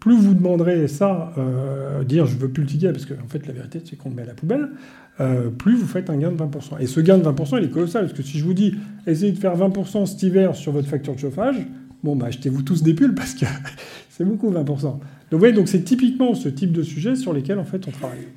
[0.00, 3.46] plus vous demanderez ça, euh, dire je veux plus le ticket, parce qu'en en fait
[3.46, 4.68] la vérité c'est qu'on le met à la poubelle,
[5.20, 6.78] euh, plus vous faites un gain de 20%.
[6.78, 8.74] Et ce gain de 20%, il est colossal, parce que si je vous dis
[9.06, 11.56] essayez de faire 20% cet hiver sur votre facture de chauffage,
[12.02, 13.46] bon, bah, achetez-vous tous des pulls, parce que
[14.10, 14.64] c'est beaucoup 20%.
[14.64, 17.90] Donc vous voyez, donc c'est typiquement ce type de sujet sur lesquels en fait on
[17.90, 18.28] travaille.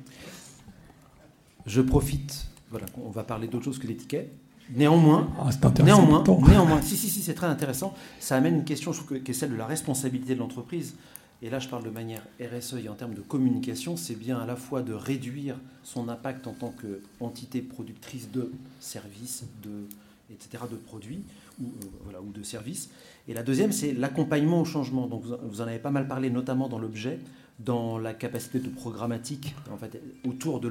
[1.66, 4.32] Je profite, voilà, on va parler d'autre chose que les tickets.
[4.74, 5.50] Néanmoins, ah,
[5.82, 7.94] néanmoins, néanmoins, si, si, si, c'est très intéressant.
[8.20, 10.94] Ça amène une question, je trouve, qui est celle de la responsabilité de l'entreprise
[11.40, 14.46] et là je parle de manière RSE et en termes de communication, c'est bien à
[14.46, 18.50] la fois de réduire son impact en tant qu'entité productrice de
[18.80, 19.86] services, de,
[20.32, 21.22] etc., de produits
[21.60, 21.66] ou,
[22.10, 22.90] euh, ou de services.
[23.28, 25.06] Et la deuxième, c'est l'accompagnement au changement.
[25.06, 27.20] Donc vous en avez pas mal parlé, notamment dans l'objet,
[27.60, 30.68] dans la capacité de programmatique en fait, autour de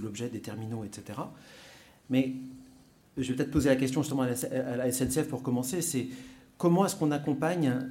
[0.00, 1.20] l'objet, des terminaux, etc.
[2.10, 2.32] Mais
[3.16, 6.08] je vais peut-être poser la question justement à la SNCF pour commencer, c'est
[6.58, 7.88] comment est-ce qu'on accompagne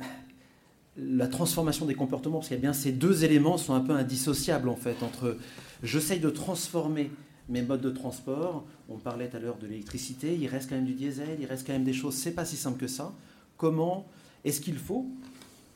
[0.98, 3.94] la transformation des comportements, parce qu'il y a bien ces deux éléments sont un peu
[3.94, 5.38] indissociables en fait, entre
[5.84, 7.12] j'essaye de transformer
[7.50, 10.86] mes modes de transport, on parlait tout à l'heure de l'électricité, il reste quand même
[10.86, 13.14] du diesel, il reste quand même des choses, c'est pas si simple que ça.
[13.58, 14.08] Comment
[14.44, 15.08] est-ce qu'il faut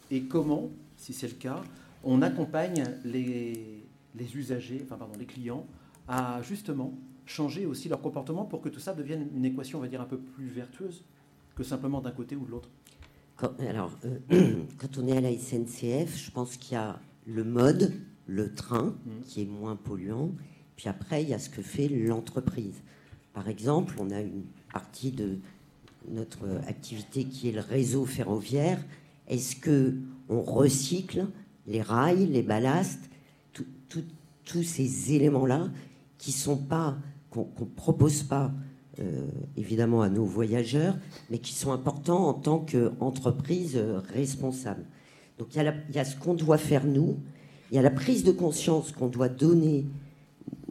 [0.09, 1.61] et comment, si c'est le cas,
[2.03, 3.83] on accompagne les,
[4.15, 5.65] les usagers, enfin pardon, les clients
[6.07, 6.93] à justement
[7.29, 10.05] changer aussi leur comportement pour que tout ça devienne une équation, on va dire, un
[10.05, 11.03] peu plus vertueuse
[11.55, 12.69] que simplement d'un côté ou de l'autre
[13.69, 17.93] alors, euh, quand on est à la SNCF, je pense qu'il y a le mode,
[18.27, 19.21] le train, mm.
[19.23, 20.31] qui est moins polluant.
[20.75, 22.81] Puis après, il y a ce que fait l'entreprise.
[23.33, 25.37] Par exemple, on a une partie de
[26.09, 28.83] notre activité qui est le réseau ferroviaire.
[29.27, 29.95] Est-ce que
[30.27, 31.27] on recycle
[31.65, 33.09] les rails, les ballasts,
[34.45, 35.69] tous ces éléments-là
[36.17, 36.97] qui sont pas
[37.29, 38.51] qu'on ne propose pas
[38.99, 40.97] euh, évidemment à nos voyageurs,
[41.29, 44.83] mais qui sont importants en tant qu'entreprise euh, responsable.
[45.37, 47.17] Donc il y, a ce qu'on doit faire nous,
[47.71, 49.85] il y a la prise de conscience qu'on doit donner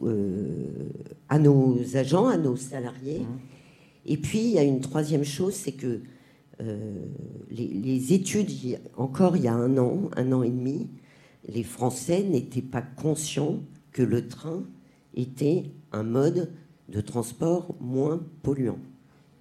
[0.02, 0.66] euh,
[1.30, 3.20] à nos agents, à nos salariés.
[3.20, 3.38] Mmh.
[4.06, 6.02] Et puis il y a une troisième chose, c'est que
[7.50, 8.50] les, les, études,
[8.96, 10.88] encore il y a un an, un an et demi,
[11.48, 13.60] les Français n'étaient pas conscients
[13.92, 14.64] que le train
[15.18, 16.50] était un mode
[16.88, 18.78] de transport moins polluant.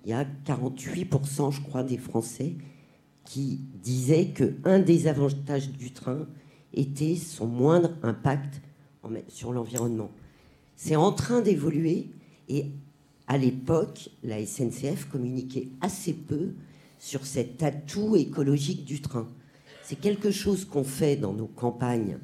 [0.04, 2.56] Il y a 48%, je crois, des Français
[3.24, 6.28] qui disaient qu'un des avantages du train
[6.74, 8.62] était son moindre impact
[9.28, 10.12] sur l'environnement.
[10.76, 12.08] C'est en train d'évoluer
[12.50, 12.66] et
[13.28, 16.54] à l'époque, la SNCF communiquait assez peu
[17.00, 19.28] sur cet atout écologique du train.
[19.84, 22.18] C'est quelque chose qu'on fait dans nos campagnes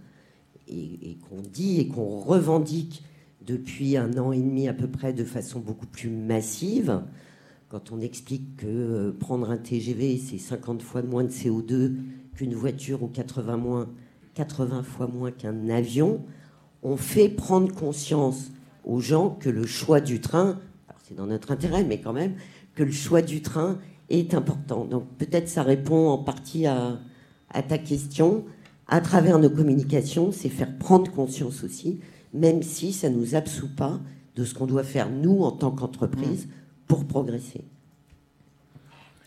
[0.68, 3.04] et, et qu'on dit et qu'on revendique
[3.46, 7.02] depuis un an et demi à peu près de façon beaucoup plus massive.
[7.70, 11.96] Quand on explique que euh, prendre un TGV, c'est 50 fois moins de CO2
[12.36, 13.90] qu'une voiture ou 80, moins,
[14.36, 16.24] 80 fois moins qu'un avion,
[16.84, 18.52] on fait prendre conscience
[18.86, 20.60] aux gens que le choix du train,
[21.04, 22.36] c'est dans notre intérêt, mais quand même,
[22.76, 23.80] que le choix du train
[24.10, 24.86] est important.
[24.86, 27.00] Donc peut-être ça répond en partie à
[27.68, 28.46] ta question.
[28.88, 32.00] À travers nos communications, c'est faire prendre conscience aussi
[32.34, 34.00] même si ça ne nous absout pas
[34.36, 36.48] de ce qu'on doit faire, nous, en tant qu'entreprise,
[36.88, 37.64] pour progresser.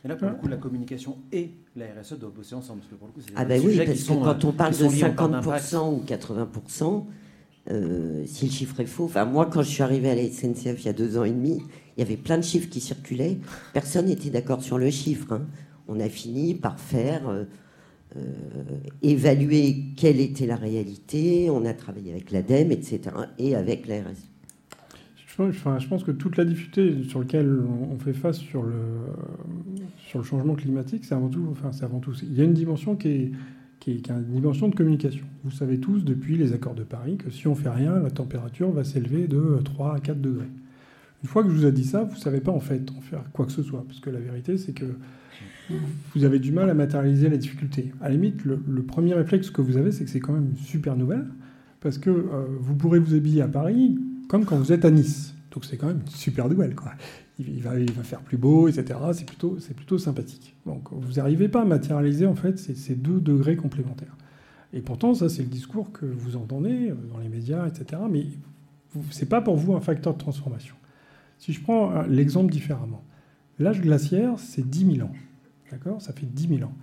[0.04, 2.80] Et là, pour le coup, la communication et la RSE doivent bosser ensemble.
[2.80, 5.94] Parce que pour le coup, ah ben oui, parce que quand on parle de 50%
[5.94, 7.04] ou 80%,
[7.68, 10.82] euh, si le chiffre est faux, enfin moi quand je suis arrivé à la SNCF
[10.82, 11.60] il y a deux ans et demi,
[11.96, 13.38] il y avait plein de chiffres qui circulaient,
[13.72, 15.32] personne n'était d'accord sur le chiffre.
[15.32, 15.46] Hein.
[15.88, 17.44] On a fini par faire euh,
[18.16, 21.48] euh, évaluer quelle était la réalité.
[21.50, 23.00] On a travaillé avec l'ADEME, etc.,
[23.38, 24.16] et avec l'ARS.
[25.38, 28.72] Je pense que toute la difficulté sur laquelle on fait face sur le,
[30.06, 32.14] sur le changement climatique, c'est avant, tout, enfin, avant tout.
[32.22, 33.32] Il y a une dimension qui est,
[33.80, 35.26] qui est, une dimension de communication.
[35.44, 38.70] Vous savez tous, depuis les accords de Paris, que si on fait rien, la température
[38.70, 40.48] va s'élever de 3 à 4 degrés.
[41.22, 43.00] Une fois que je vous ai dit ça, vous ne savez pas en fait en
[43.00, 43.84] faire quoi que ce soit.
[43.86, 44.84] Parce que la vérité, c'est que
[46.14, 47.92] vous avez du mal à matérialiser la difficulté.
[48.00, 50.64] À la limite, le, premier réflexe que vous avez, c'est que c'est quand même une
[50.64, 51.26] super nouvelle,
[51.80, 53.98] parce que euh, vous pourrez vous habiller à Paris
[54.28, 55.34] comme quand vous êtes à Nice.
[55.50, 56.74] Donc c'est quand même une super nouvelle.
[56.74, 56.92] Quoi.
[57.38, 58.98] Il, va, il va faire plus beau, etc.
[59.12, 60.54] C'est plutôt, plutôt sympathique.
[60.66, 64.16] Donc vous n'arrivez pas à matérialiser en fait ces, ces deux degrés complémentaires.
[64.72, 68.02] Et pourtant, ça c'est le discours que vous entendez dans les médias, etc.
[68.10, 68.26] Mais
[69.10, 70.74] c'est pas pour vous un facteur de transformation.
[71.38, 73.04] Si je prends l'exemple différemment,
[73.58, 75.12] l'âge glaciaire, c'est 10 000 ans.
[75.70, 76.00] D'accord?
[76.00, 76.74] Ça fait 10 000 ans.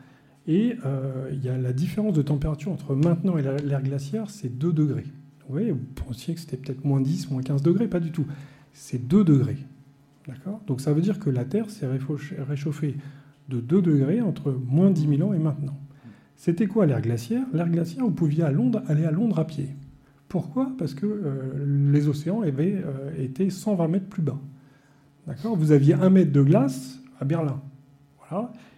[0.48, 4.58] Et euh, il y a la différence de température entre maintenant et l'ère glaciaire, c'est
[4.58, 5.06] 2 degrés.
[5.48, 8.26] Vous voyez, vous pensiez que c'était peut-être moins 10, moins 15 degrés, pas du tout.
[8.74, 9.58] C'est 2 degrés.
[10.28, 10.62] D'accord?
[10.68, 12.96] Donc ça veut dire que la Terre s'est réchauffée
[13.50, 15.78] de 2 degrés entre moins 10 000 ans et maintenant.
[16.36, 17.46] C'était quoi l'ère glaciaire?
[17.54, 19.70] L'ère glaciaire, vous pouviez à Londres, aller à Londres à pied.
[20.34, 20.72] Pourquoi?
[20.80, 24.40] Parce que euh, les océans avaient euh, été 120 mètres plus bas.
[25.28, 25.56] D'accord?
[25.56, 27.62] Vous aviez un mètre de glace à Berlin.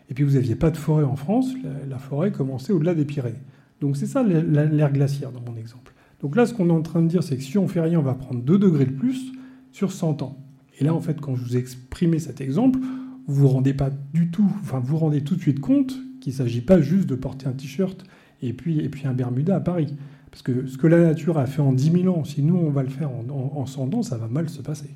[0.09, 1.47] Et puis vous n'aviez pas de forêt en France,
[1.87, 3.39] la, forêt commençait au-delà des Pyrénées.
[3.79, 5.93] Donc c'est ça l'ère glaciaire dans mon exemple.
[6.19, 7.99] Donc là, ce qu'on est en train de dire, c'est que si on fait rien,
[7.99, 9.31] on va prendre 2 degrés de plus
[9.71, 10.37] sur 100 ans.
[10.77, 12.79] Et là, en fait, quand je vous ai exprimé cet exemple,
[13.27, 16.37] vous vous rendez pas du tout, enfin, vous rendez tout de suite compte qu'il ne
[16.37, 18.03] s'agit pas juste de porter un t-shirt
[18.41, 19.95] et puis un Bermuda à Paris.
[20.35, 22.69] Parce que ce que la nature a fait en 10 000 ans, si nous, on
[22.69, 24.89] va le faire en, 100 ans, ça va mal se passer.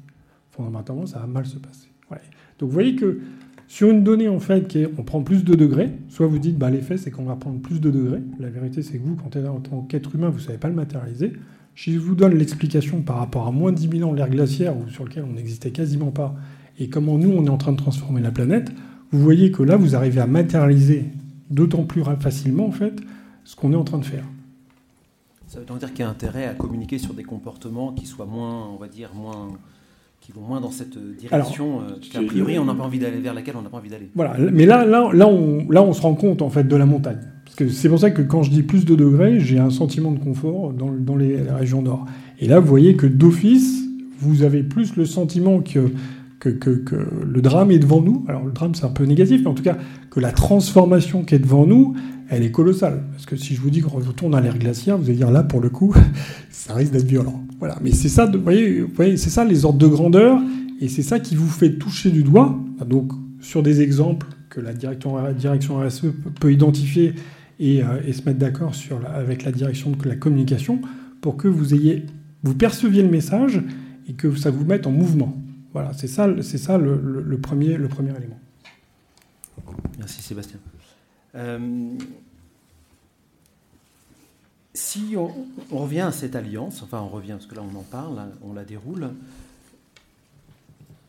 [0.52, 1.88] Fondamentalement, ça va mal se passer.
[2.60, 3.22] Donc vous voyez que
[3.70, 6.58] sur une donnée, en fait, qui est, on prend plus de degrés, soit vous dites,
[6.58, 8.22] bah, l'effet, c'est qu'on va prendre plus de degrés.
[8.38, 10.76] La vérité, c'est que vous, quand en tant qu'être humain, vous ne savez pas le
[10.76, 11.32] matérialiser.
[11.74, 14.76] Si je vous donne l'explication par rapport à moins de 10 000 ans, l'ère glaciaire,
[14.90, 16.36] sur lequel on n'existait quasiment pas,
[16.80, 18.74] et comment nous, on est en train de transformer la planète,
[19.14, 21.06] vous voyez que là, vous arrivez à matérialiser
[21.50, 23.00] d'autant plus facilement, en fait,
[23.46, 24.26] ce qu'on est en train de faire.
[25.50, 28.28] Ça veut donc dire qu'il y a intérêt à communiquer sur des comportements qui soient
[28.28, 29.48] moins, on va dire, moins
[30.22, 33.34] qui vont moins dans cette direction euh, qu'a priori on n'a pas envie d'aller vers
[33.34, 34.10] laquelle on n'a pas envie d'aller.
[34.14, 36.86] Voilà, mais là, là, là, on, là, on se rend compte en fait de la
[36.86, 37.18] montagne.
[37.46, 40.12] Parce que c'est pour ça que quand je dis plus de degrés, j'ai un sentiment
[40.12, 42.06] de confort dans, dans les, régions nord.
[42.38, 43.82] Et là, vous voyez que d'office,
[44.20, 45.92] vous avez plus le sentiment que,
[46.40, 46.58] que,
[47.26, 48.26] le drame est devant nous.
[48.28, 49.78] Alors le drame, c'est un peu négatif, mais en tout cas,
[50.10, 51.94] que la transformation qui est devant nous,
[52.30, 53.04] elle est colossale.
[53.12, 55.44] Parce que si je vous dis qu'on retourne à l'ère glaciaire, vous allez dire là,
[55.44, 55.94] pour le coup,
[56.52, 57.44] ça risque d'être violent.
[57.60, 57.78] Voilà.
[57.84, 60.40] Mais c'est ça, vous voyez, c'est ça les ordres de grandeur,
[60.80, 62.58] et c'est ça qui vous fait toucher du doigt.
[62.88, 66.08] Donc, sur des exemples que la direction, RSE
[66.40, 67.14] peut identifier
[67.60, 68.72] et, euh, et se mettre d'accord
[69.14, 70.80] avec la direction de la communication
[71.22, 72.06] pour que vous ayez,
[72.44, 73.62] vous perceviez le message
[74.08, 75.38] et que ça vous mette en mouvement.
[75.74, 78.40] Voilà, c'est ça, c'est ça le, premier, le premier élément.
[79.98, 80.60] Merci Sébastien.
[81.36, 81.98] Euh,
[84.74, 85.32] si on,
[85.76, 88.64] revient à cette alliance, enfin on revient parce que là on en parle, on la
[88.64, 89.12] déroule,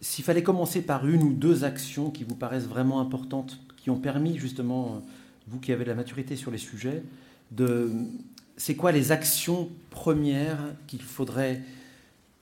[0.00, 3.98] s'il fallait commencer par une ou deux actions qui vous paraissent vraiment importantes, qui ont
[3.98, 5.02] permis justement,
[5.46, 7.02] vous qui avez de la maturité sur les sujets,
[7.50, 7.90] de
[8.56, 11.62] c'est quoi les actions premières qu'il faudrait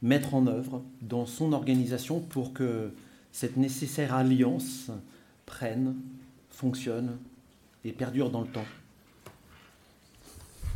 [0.02, 2.92] mettre en œuvre dans son organisation pour que
[3.32, 4.90] cette nécessaire alliance
[5.46, 5.94] prenne,
[6.50, 7.18] fonctionne
[7.84, 8.66] et perdure dans le temps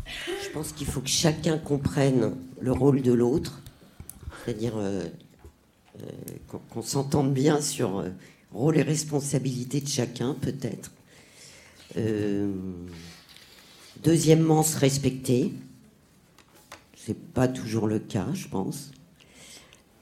[0.06, 3.62] Je pense qu'il faut que chacun comprenne le rôle de l'autre,
[4.44, 5.04] c'est-à-dire euh,
[6.00, 6.06] euh,
[6.70, 8.10] qu'on s'entende bien sur euh,
[8.52, 10.90] rôle et responsabilité de chacun, peut-être.
[14.02, 15.52] deuxièmement, se respecter.
[16.96, 18.92] C'est pas toujours le cas, je pense.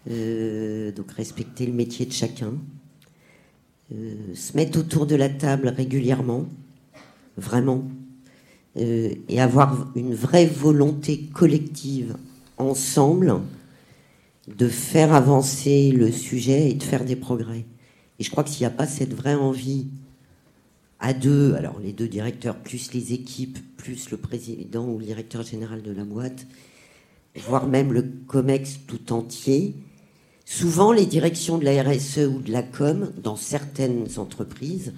[0.06, 2.54] Donc respecter le métier de chacun.
[3.90, 6.46] se mettre autour de la table régulièrement
[7.36, 7.84] vraiment,
[8.76, 12.16] euh, et avoir une vraie volonté collective
[12.56, 13.40] ensemble
[14.46, 17.64] de faire avancer le sujet et de faire des progrès.
[18.18, 19.86] Et je crois que s'il n'y a pas cette vraie envie
[21.00, 25.42] à deux, alors les deux directeurs, plus les équipes, plus le président ou le directeur
[25.42, 26.46] général de la boîte,
[27.36, 29.74] voire même le COMEX tout entier,
[30.50, 34.92] souvent les directions de la RSE ou de la com, dans certaines entreprises,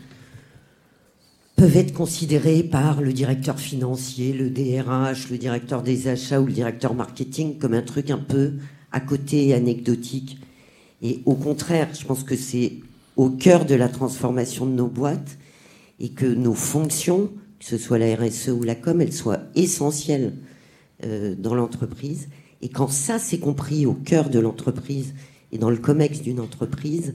[1.57, 6.53] peuvent être considérés par le directeur financier, le DRH, le directeur des achats ou le
[6.53, 8.55] directeur marketing comme un truc un peu
[8.93, 10.39] à côté anecdotique.
[11.03, 12.73] Et au contraire, je pense que c'est
[13.17, 15.37] au cœur de la transformation de nos boîtes
[16.01, 20.33] et que nos fonctions, que ce soit la RSE ou la com, elles soient essentielles
[21.05, 22.31] euh, dans l'entreprise.
[22.63, 25.13] Et quand ça c'est compris au cœur de l'entreprise
[25.53, 27.15] et dans le COMEX d'une entreprise,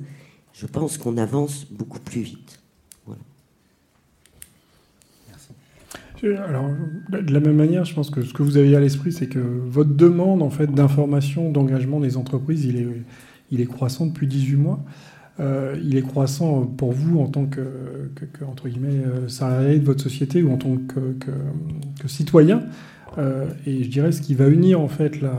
[0.54, 2.60] je pense qu'on avance beaucoup plus vite.
[6.24, 6.66] Alors,
[7.12, 9.38] de la même manière, je pense que ce que vous avez à l'esprit, c'est que
[9.40, 12.88] votre demande en fait d'information, d'engagement des entreprises, il est,
[13.52, 14.84] il est croissant depuis 18 mois.
[15.40, 17.62] Euh, il est croissant pour vous en tant que,
[18.48, 22.64] entre guillemets euh, salarié de votre société ou en tant que, citoyen.
[23.20, 25.32] Euh, et je dirais ce qui va unir en fait la,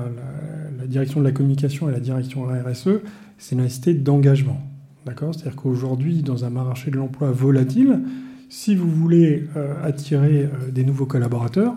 [0.89, 3.01] direction de la communication et la direction RSE,
[3.39, 4.61] c'est une nécessité d'engagement.
[5.07, 5.35] D'accord?
[5.35, 8.01] C'est-à-dire qu'aujourd'hui, dans un marché de l'emploi volatile,
[8.49, 11.75] si vous voulez euh, attirer euh, des nouveaux collaborateurs,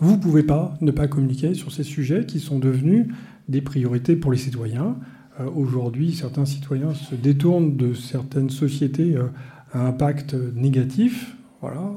[0.00, 3.06] vous ne pouvez pas ne pas communiquer sur ces sujets qui sont devenus
[3.48, 4.96] des priorités pour les citoyens.
[5.40, 9.16] Euh, aujourd'hui, certains citoyens se détournent de certaines sociétés
[9.72, 11.92] à impact négatif voilà,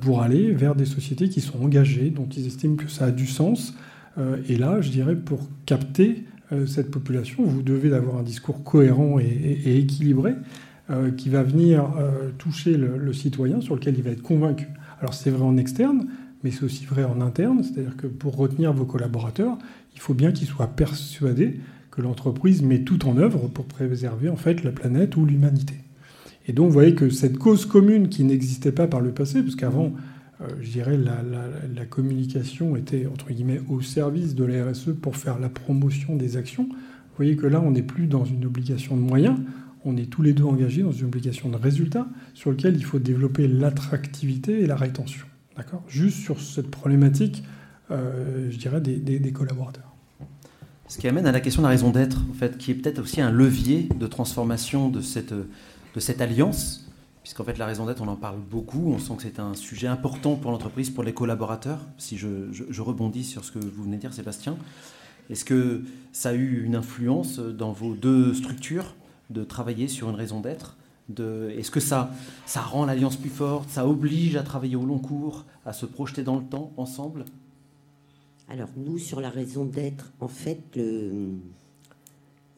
[0.00, 3.26] pour aller vers des sociétés qui sont engagées, dont ils estiment que ça a du
[3.26, 3.74] sens.
[4.48, 6.24] Et là, je dirais, pour capter
[6.66, 10.34] cette population, vous devez avoir un discours cohérent et équilibré.
[10.90, 14.68] Euh, qui va venir euh, toucher le, citoyen, sur lequel il va être convaincu.
[15.02, 16.06] Alors c'est vrai en externe,
[16.42, 19.58] mais c'est aussi vrai en interne, c'est-à-dire que pour retenir vos collaborateurs,
[19.94, 24.36] il faut bien qu'ils soient persuadés que l'entreprise met tout en œuvre pour préserver en
[24.36, 25.74] fait la planète ou l'humanité.
[26.46, 29.56] Et donc vous voyez que cette cause commune qui n'existait pas par le passé, parce
[29.56, 30.17] qu'avant, euh,
[30.60, 35.38] je dirais, la, la, communication était entre guillemets au service de la RSE pour faire
[35.38, 36.64] la promotion des actions.
[36.68, 39.38] Vous voyez que là, on n'est plus dans une obligation de moyens,
[39.84, 42.98] on est tous les deux engagés dans une obligation de résultat sur lequel il faut
[42.98, 45.26] développer l'attractivité et la rétention.
[45.56, 45.82] D'accord?
[45.88, 47.42] Juste sur cette problématique,
[47.90, 49.92] euh, je dirais, des, collaborateurs.
[50.86, 53.00] Ce qui amène à la question de la raison d'être, en fait, qui est peut-être
[53.00, 56.87] aussi un levier de transformation de cette alliance,
[57.28, 59.86] puisqu'en fait, la raison d'être, on en parle beaucoup, on sent que c'est un sujet
[59.86, 63.96] important pour l'entreprise, pour les collaborateurs, si je, je rebondis sur ce que vous venez
[63.96, 64.56] de dire, Sébastien.
[65.28, 68.94] Est-ce que ça a eu une influence dans vos deux structures
[69.28, 70.78] de travailler sur une raison d'être
[71.18, 72.14] Est-ce que ça,
[72.46, 76.22] ça rend l'alliance plus forte Ça oblige à travailler au long cours, à se projeter
[76.22, 77.26] dans le temps ensemble?
[78.48, 80.78] Alors nous, sur la raison d'être, en fait,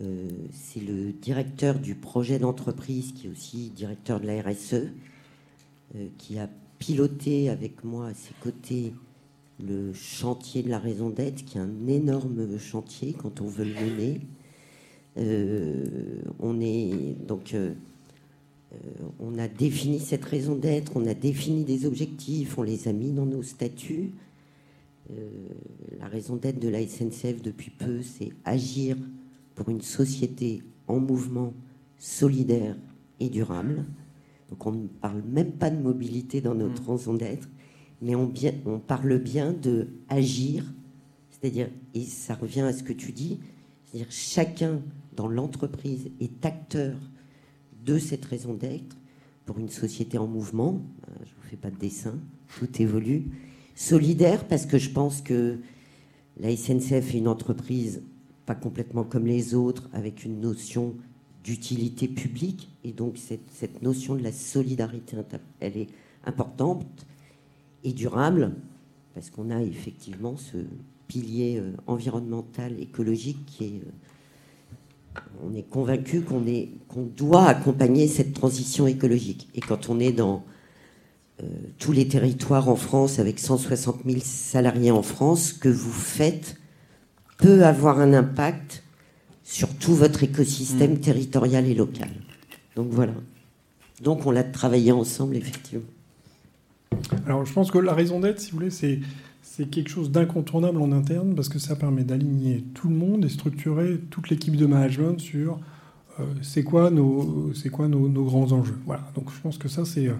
[0.02, 6.06] euh, c'est le directeur du projet d'entreprise, qui est aussi directeur de la RSE, euh,
[6.16, 8.94] qui a piloté avec moi à ses côtés
[9.62, 13.74] le chantier de la raison d'être, qui est un énorme chantier quand on veut le
[13.74, 14.20] mener.
[15.18, 17.54] Euh, on est donc
[19.18, 23.10] on a défini cette raison d'être, on a défini des objectifs, on les a mis
[23.10, 24.12] dans nos statuts.
[25.98, 28.96] la raison d'être de la SNCF depuis peu, c'est agir
[29.54, 31.54] pour une société en mouvement
[31.98, 32.76] solidaire
[33.20, 33.84] et durable.
[34.48, 36.90] Donc on ne parle même pas de mobilité dans notre mmh.
[36.90, 37.48] raison d'être,
[38.02, 38.32] mais on,
[38.66, 40.64] on, parle bien de agir,
[41.30, 43.38] c'est-à-dire, et ça revient à ce que tu dis,
[43.84, 44.80] c'est-à-dire chacun
[45.14, 46.96] dans l'entreprise est acteur
[47.84, 48.96] de cette raison d'être
[49.44, 50.80] pour une société en mouvement.
[51.08, 52.18] Euh, je ne vous fais pas de dessin,
[52.58, 53.26] tout évolue.
[53.74, 55.58] Solidaire parce que je pense que
[56.38, 58.02] la SNCF est une entreprise
[58.54, 60.94] complètement comme les autres, avec une notion
[61.44, 62.68] d'utilité publique.
[62.84, 65.16] Et donc cette, notion de la solidarité,
[65.60, 65.88] elle est
[66.24, 66.86] importante
[67.84, 68.52] et durable,
[69.14, 70.58] parce qu'on a effectivement ce
[71.08, 73.90] pilier euh, environnemental, écologique qui est euh,
[75.42, 76.44] on est convaincu qu'on
[76.86, 79.48] qu'on doit accompagner cette transition écologique.
[79.54, 80.44] Et quand on est dans
[81.42, 81.46] euh,
[81.78, 86.59] tous les territoires en France, avec 160 000 salariés en France, ce que vous faites
[87.40, 88.82] peut avoir un impact
[89.44, 91.00] sur tout votre écosystème mm.
[91.00, 92.10] territorial et local.
[92.76, 93.14] Donc voilà.
[94.02, 95.84] Donc on l'a travaillé ensemble, effectivement.
[97.26, 99.00] Alors je pense que la raison d'être, si vous voulez, c'est
[99.42, 103.28] c'est quelque chose d'incontournable en interne parce que ça permet d'aligner tout le monde et
[103.28, 105.58] structurer toute l'équipe de management sur
[106.20, 108.78] euh, c'est quoi, nos, c'est quoi nos, grands enjeux.
[108.86, 109.02] Voilà.
[109.14, 110.14] Donc je pense que ça, c'est, euh,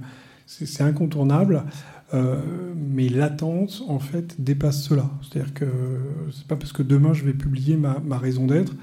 [0.66, 1.64] c'est, incontournable.
[2.12, 2.40] Euh,
[2.76, 5.10] mais l'attente, en fait, dépasse cela.
[5.22, 5.66] C'est-à-dire que
[6.32, 8.74] c'est pas parce que demain je vais publier ma, raison d'être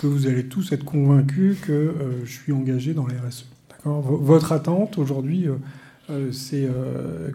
[0.00, 3.46] que vous allez tous être convaincus que je suis engagé dans la RSE.
[3.84, 5.46] Votre attente aujourd'hui,
[6.32, 6.68] c'est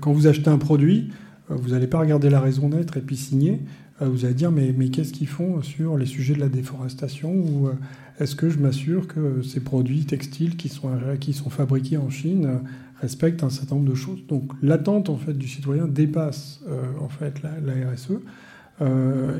[0.01, 1.11] quand vous achetez un produit,
[1.51, 3.61] euh, vous n'allez pas regarder la raison d'être et puis signer.
[4.01, 7.31] Euh, vous allez dire, mais, mais qu'est-ce qu'ils font sur les sujets de la déforestation
[7.31, 7.73] Ou euh,
[8.19, 12.59] est-ce que je m'assure que ces produits textiles qui sont, qui sont fabriqués en Chine
[13.05, 16.61] respectent un certain nombre de choses Donc l'attente en fait, du citoyen dépasse
[16.99, 17.51] en fait, la,
[17.91, 18.19] RSE.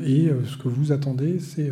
[0.04, 1.70] et ce que vous attendez, c'est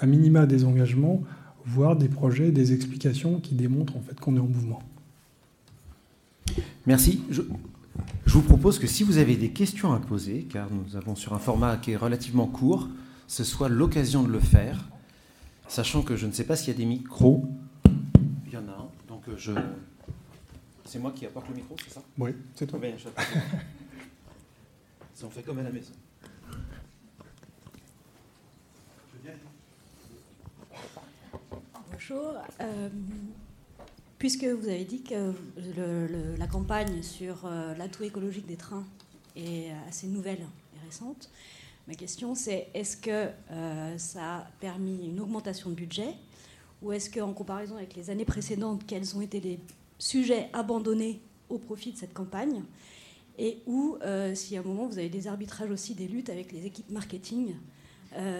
[0.00, 1.22] à minima des engagements,
[1.64, 4.82] voire des projets, des explications qui démontrent en fait, qu'on est en mouvement.
[6.86, 7.22] Merci.
[7.30, 7.42] Je...
[8.26, 11.34] Je vous propose que si vous avez des questions à poser, car nous avons sur
[11.34, 12.88] un format qui est relativement court,
[13.28, 14.88] ce soit l'occasion de le faire,
[15.68, 17.44] sachant que je ne sais pas s'il y a des micros.
[18.46, 19.52] Il y en a un, donc euh, je...
[20.84, 22.78] C'est moi qui apporte le micro, c'est ça Oui, c'est toi.
[22.78, 23.10] Bien, ça,
[25.26, 25.92] on fait comme à la maison.
[31.90, 32.34] Bonjour.
[32.60, 32.88] Euh,
[34.18, 35.32] Puisque vous avez dit que
[36.38, 38.84] la campagne sur euh, l'atout écologique des trains
[39.36, 41.30] est assez nouvelle et récente,
[41.86, 43.28] Ma question, c'est est-ce que
[43.98, 46.14] ça a permis une augmentation de budget
[46.80, 49.60] ou est-ce qu'en comparaison avec les années précédentes, quels ont été les
[49.98, 52.62] sujets abandonnés au profit de cette campagne
[53.38, 53.98] et où,
[54.34, 57.54] si à un moment vous avez des arbitrages aussi, des luttes avec les équipes marketing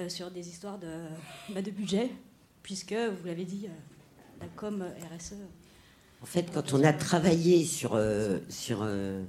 [0.08, 1.00] sur des histoires de,
[1.52, 2.10] bah, de budget,
[2.62, 3.66] puisque, vous l'avez dit,
[4.40, 4.84] la com
[5.16, 5.34] RSE
[6.24, 8.38] en fait, quand on a travaillé sur, euh,
[8.70, 9.22] euh,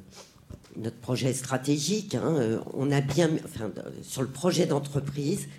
[0.77, 3.69] notre projet stratégique, hein, euh, on a bien, enfin,
[4.01, 5.49] sur le projet d'entreprise,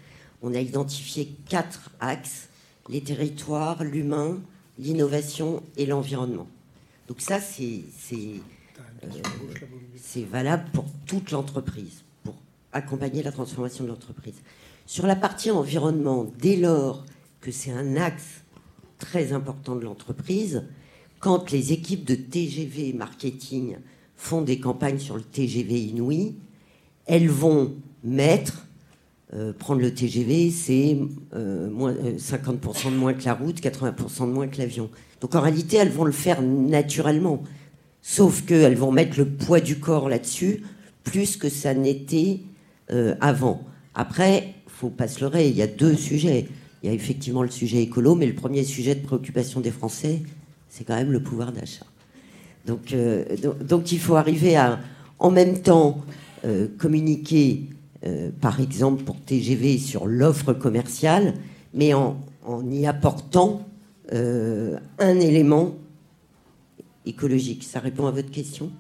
[0.41, 2.49] on a identifié quatre axes
[2.89, 4.41] les territoires, l'humain,
[4.79, 6.49] l'innovation et l'environnement.
[7.09, 7.83] Donc ça, c'est
[9.97, 12.35] c'est valable pour toute l'entreprise, pour
[12.73, 14.35] accompagner la transformation de l'entreprise.
[14.87, 17.05] Sur la partie environnement, dès lors
[17.41, 18.43] que c'est un axe
[18.99, 20.65] très important de l'entreprise,
[21.21, 23.79] quand les équipes de TGV marketing
[24.17, 26.37] font des campagnes sur le TGV inouï,
[27.07, 28.66] elles vont mettre,
[29.35, 30.99] euh, prendre le TGV, c'est 50%
[31.35, 34.89] euh, euh, de moins que la route, 80% de moins que l'avion.
[35.21, 37.43] Donc en réalité, elles vont le faire naturellement.
[38.03, 40.63] Sauf qu'elles vont mettre le poids du corps là-dessus,
[41.03, 42.41] plus que ça n'était
[43.21, 43.65] avant.
[43.97, 46.47] Après, faut pas se leurrer, il y a deux sujets.
[46.83, 50.23] Il y a effectivement le sujet écolo, mais le premier sujet de préoccupation des Français,
[50.69, 51.87] c'est quand même le pouvoir d'achat.
[52.65, 52.95] Donc,
[53.65, 54.79] donc, il faut arriver à,
[55.19, 56.05] en même temps,
[56.79, 57.65] communiquer,
[58.05, 61.35] euh, par exemple, pour TGV sur l'offre commerciale,
[61.73, 63.63] mais en, en y apportant
[64.13, 65.75] un élément
[67.05, 67.65] écologique.
[67.65, 68.71] Ça répond à votre question?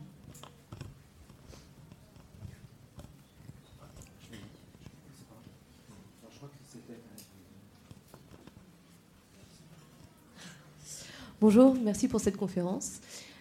[11.39, 13.01] Bonjour, merci pour cette conférence.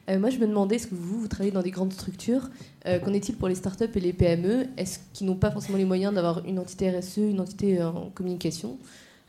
[0.09, 2.49] Euh, moi, je me demandais, est-ce que vous, vous travaillez dans des grandes structures
[2.85, 4.67] euh, Qu'en est-il pour les startups et les PME?
[4.77, 8.09] Est-ce qu'ils n'ont pas forcément les moyens d'avoir une entité RSE, une entité euh, en
[8.11, 8.77] communication?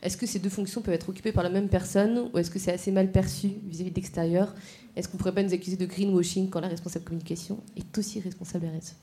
[0.03, 2.59] Est-ce que ces deux fonctions peuvent être occupées par la même personne ou est-ce que
[2.59, 4.53] c'est assez mal perçu vis-à-vis de l'extérieur?
[4.95, 8.19] Est-ce qu'on ne pourrait pas nous accuser de greenwashing quand la responsable communication est aussi
[8.19, 8.95] responsable RSE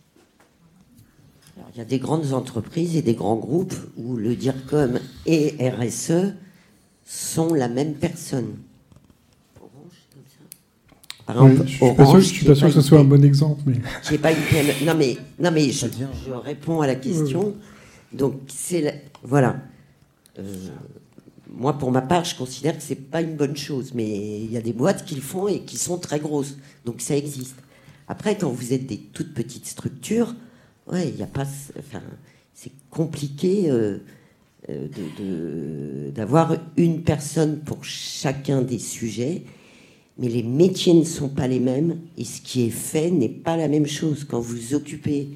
[1.72, 6.34] il y a des grandes entreprises et des grands groupes où le DIRCOM et RSE
[7.04, 8.56] sont la même personne
[11.28, 11.64] je
[12.20, 13.62] suis pas sûr, que ce soit un bon exemple.
[13.66, 14.18] Mais...
[14.18, 15.86] Pas une Non, mais, non, mais je,
[16.32, 17.54] réponds à la question.
[18.12, 19.04] Donc, c'est.
[19.22, 19.56] Voilà.
[20.38, 20.42] Euh,
[21.50, 23.92] moi, pour ma part, je considère que c'est pas une bonne chose.
[23.94, 26.56] Mais il y a des boîtes qui le font et qui sont très grosses.
[26.84, 27.56] Donc, ça existe.
[28.06, 30.34] Après, quand vous êtes des toutes petites structures,
[30.90, 31.46] ouais, il n'y a pas.
[31.78, 32.02] Enfin,
[32.52, 33.70] c'est compliqué.
[33.70, 33.98] Euh,
[34.70, 39.42] euh, d'avoir une personne pour chacun des sujets
[40.18, 43.56] mais les métiers ne sont pas les mêmes et ce qui est fait n'est pas
[43.56, 44.24] la même chose.
[44.24, 45.28] Quand vous occupez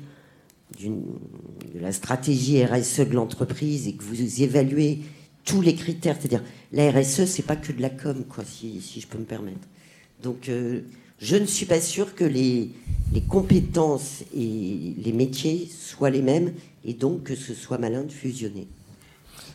[0.80, 5.00] de la stratégie RSE de l'entreprise et que vous évaluez
[5.44, 9.06] tous les critères, c'est-à-dire la RSE, c'est pas que de la com, quoi, si, je
[9.06, 9.66] peux me permettre.
[10.22, 10.80] Donc, euh,
[11.18, 12.70] je ne suis pas sûr que les,
[13.12, 16.52] les compétences et les métiers soient les mêmes
[16.84, 18.68] et donc que ce soit malin de fusionner.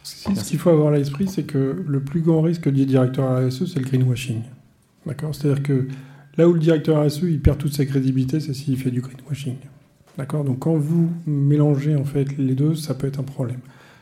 [0.04, 3.72] Ce qu'il faut avoir à l'esprit, c'est que le plus grand risque du directeur RSE,
[3.72, 4.42] c'est le greenwashing.
[5.06, 5.88] D'accord C'est-à-dire que
[6.38, 9.56] là où le directeur RSE il perd toute sa crédibilité, c'est s'il fait du greenwashing.
[10.18, 13.60] D'accord Donc quand vous mélangez en fait les deux, ça peut être un problème.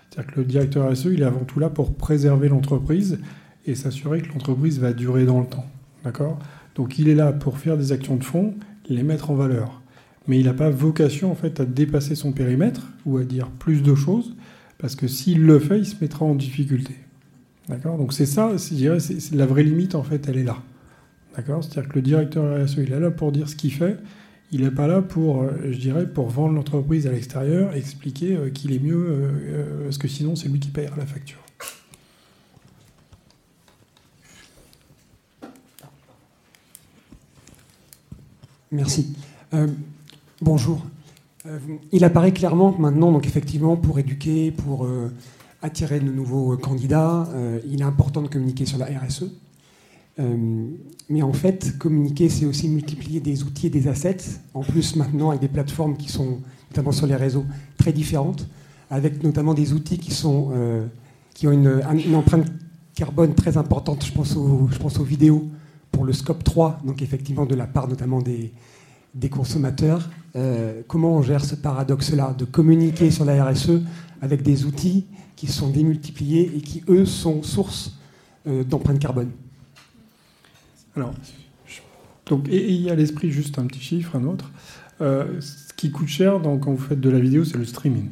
[0.09, 3.19] C'est-à-dire que le directeur RSE, il est avant tout là pour préserver l'entreprise
[3.65, 5.65] et s'assurer que l'entreprise va durer dans le temps.
[6.03, 6.39] D'accord
[6.75, 8.55] Donc il est là pour faire des actions de fond,
[8.89, 9.81] les mettre en valeur.
[10.27, 13.81] Mais il n'a pas vocation en fait à dépasser son périmètre ou à dire plus
[13.81, 14.35] de choses,
[14.77, 16.95] parce que s'il le fait, il se mettra en difficulté.
[17.69, 20.57] D'accord Donc c'est ça, je dirais, c'est la vraie limite en fait, elle est là.
[21.35, 23.97] D'accord C'est-à-dire que le directeur RSE, il est là pour dire ce qu'il fait.
[24.53, 28.49] Il n'est pas là pour, euh, je dirais, pour vendre l'entreprise à l'extérieur, expliquer euh,
[28.49, 31.39] qu'il est mieux, euh, parce que sinon c'est lui qui paiera la facture.
[38.73, 39.13] Merci.
[40.41, 40.85] bonjour.
[41.91, 44.87] il apparaît clairement que maintenant, donc effectivement, pour éduquer, pour
[45.61, 47.27] attirer de nouveaux candidats,
[47.67, 49.25] il est important de communiquer sur la RSE.
[50.19, 50.67] Euh,
[51.09, 55.29] mais en fait, communiquer, c'est aussi multiplier des outils et des assets, en plus maintenant
[55.29, 56.39] avec des plateformes qui sont,
[56.69, 57.45] notamment sur les réseaux,
[57.77, 58.47] très différentes,
[58.89, 60.85] avec notamment des outils qui, sont, euh,
[61.33, 62.47] qui ont une, empreinte
[62.93, 64.05] carbone très importante.
[64.05, 65.47] Je pense, aux, vidéos
[65.91, 68.51] pour le scope 3, donc effectivement de la part notamment des,
[69.29, 70.09] consommateurs.
[70.35, 73.81] Euh, comment on gère ce paradoxe-là de communiquer sur la RSE
[74.21, 75.05] avec des outils
[75.35, 77.97] qui sont démultipliés et qui, eux, sont source
[78.45, 79.31] d'empreinte carbone?
[80.95, 81.13] Alors,
[82.25, 84.51] donc, et il y a à l'esprit juste un petit chiffre, un autre.
[85.01, 88.09] Euh, ce qui coûte cher donc, quand vous faites de la vidéo, c'est le streaming.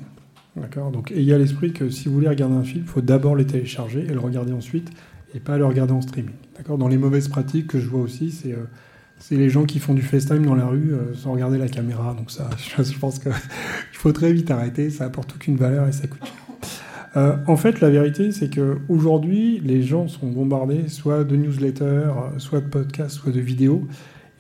[0.55, 0.91] D'accord?
[0.91, 3.45] Donc, ayez à l'esprit que si vous voulez regarder un film, il faut d'abord les
[3.45, 4.89] télécharger et le regarder ensuite,
[5.33, 6.33] et pas le regarder en streaming.
[6.57, 6.77] D'accord?
[6.77, 8.65] Dans les mauvaises pratiques que je vois aussi, c'est euh,
[9.19, 12.13] c'est les gens qui font du FaceTime dans la rue euh, sans regarder la caméra.
[12.13, 13.31] Donc ça, je pense qu'il
[13.93, 14.89] faut très vite arrêter.
[14.89, 16.48] Ça apporte aucune valeur et ça coûte cher.
[17.17, 22.11] Euh, en fait, la vérité, c'est que aujourd'hui, les gens sont bombardés soit de newsletters,
[22.37, 23.87] soit de podcasts, soit de vidéos.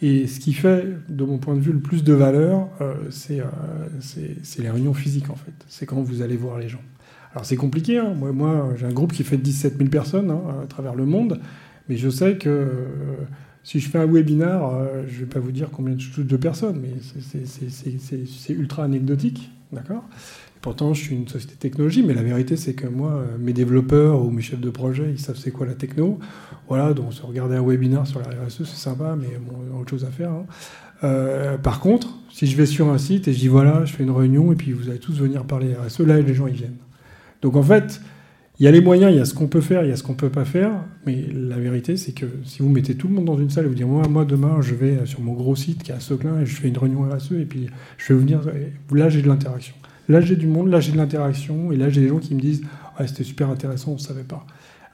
[0.01, 3.41] Et ce qui fait, de mon point de vue, le plus de valeur, euh, c'est
[4.59, 5.53] les réunions physiques, en fait.
[5.67, 6.81] C'est quand vous allez voir les gens.
[7.33, 7.97] Alors c'est compliqué.
[7.97, 8.13] Hein.
[8.15, 11.39] Moi, j'ai un groupe qui fait 17 000 personnes hein, à travers le monde.
[11.87, 12.67] Mais je sais que
[13.63, 16.37] si je fais un webinar, euh, je ne vais pas vous dire combien de, de
[16.37, 20.07] personnes, mais c'est ultra anecdotique, d'accord?
[20.61, 23.53] Pourtant, je suis une société de technologie, mais la vérité, c'est que moi, euh, mes
[23.53, 26.19] développeurs ou mes chefs de projet, ils savent c'est quoi la techno.
[26.67, 30.03] Voilà, donc se regarder un webinar sur la RSE, c'est sympa, mais bon, autre chose
[30.03, 30.31] à faire.
[30.31, 30.45] Hein.
[31.05, 34.03] Euh, par contre, si je vais sur un site et je dis voilà, je fais
[34.03, 36.77] une réunion et puis vous allez tous venir parler RSE, là, les gens, ils viennent.
[37.41, 38.01] Donc en fait,
[38.59, 39.95] il y a les moyens, il y a ce qu'on peut faire, il y a
[39.95, 40.71] ce qu'on ne peut pas faire,
[41.05, 43.67] mais la vérité, c'est que si vous mettez tout le monde dans une salle et
[43.69, 46.41] vous dites moi, moi demain, je vais sur mon gros site qui est à Soclin
[46.41, 48.41] et je fais une réunion RSE et puis je vais venir,
[48.91, 49.73] là j'ai de l'interaction.
[50.09, 52.41] Là j'ai du monde, là j'ai de l'interaction et là j'ai des gens qui me
[52.41, 52.63] disent
[52.97, 54.45] ah, c'était super intéressant, on ne savait pas.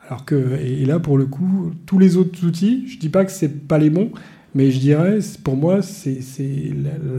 [0.07, 3.25] Alors que, et là pour le coup, tous les autres outils, je ne dis pas
[3.25, 4.11] que ce pas les bons,
[4.55, 6.21] mais je dirais, pour moi, c'est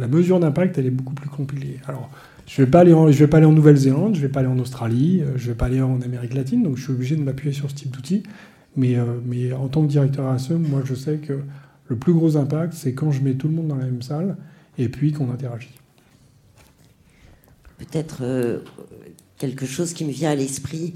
[0.01, 1.79] la, mesure d'impact, elle est beaucoup plus compliquée.
[1.87, 2.11] Alors,
[2.47, 5.33] je ne vais, pas aller en, Nouvelle-Zélande, je ne vais pas aller en Australie, euh,
[5.37, 7.69] je ne vais pas aller en Amérique latine, donc je suis obligé de m'appuyer sur
[7.69, 8.23] ce type d'outils.
[8.75, 11.41] Mais, euh, en tant que directeur ASE, moi je sais que
[11.89, 14.37] le plus gros impact, c'est quand je mets tout le monde dans la même salle
[14.79, 15.76] et puis qu'on interagit.
[17.79, 18.61] Peut-être euh,
[19.39, 20.95] quelque chose qui me vient à l'esprit.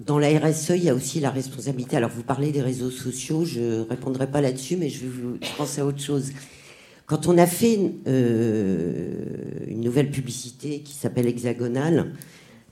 [0.00, 1.96] dans la RSE, il y a aussi la responsabilité.
[1.96, 5.80] Alors, vous parlez des réseaux sociaux, je ne répondrai pas là-dessus, mais je vous penser
[5.80, 6.32] à autre chose.
[7.06, 7.78] Quand on a fait
[8.08, 9.14] euh,
[9.68, 12.12] une nouvelle publicité qui s'appelle Hexagonal,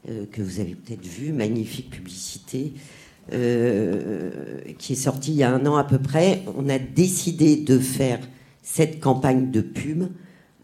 [0.08, 2.72] euh, que vous avez peut-être vu, magnifique publicité,
[3.32, 7.56] euh, qui est sortie il y a un an à peu près, on a décidé
[7.56, 8.18] de faire
[8.64, 10.08] cette campagne de pub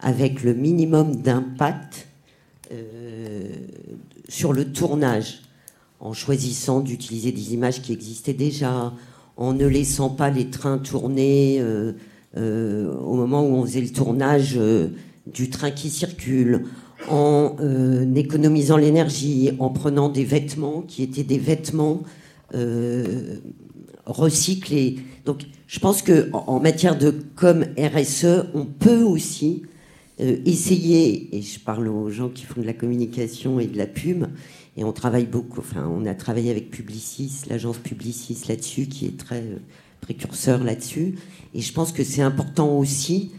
[0.01, 2.07] avec le minimum d'impact
[4.27, 5.43] sur le tournage,
[5.99, 8.93] en choisissant d'utiliser des images qui existaient déjà,
[9.37, 11.61] en ne laissant pas les trains tourner
[12.37, 14.87] euh, au moment où on faisait le tournage euh,
[15.27, 16.63] du train qui circule,
[17.09, 22.03] en euh, économisant l'énergie, en prenant des vêtements qui étaient des vêtements
[24.05, 24.99] recyclés.
[25.25, 29.63] Donc je pense qu'en matière de com RSE, on peut aussi
[30.19, 34.25] essayer, et je parle aux gens qui font de la communication et de la pub,
[34.75, 39.17] et on travaille beaucoup, enfin on a travaillé avec Publicis, l'agence Publicis là-dessus, qui est
[39.17, 39.45] très
[40.01, 41.15] précurseur là-dessus.
[41.53, 43.31] Et je pense que c'est important aussi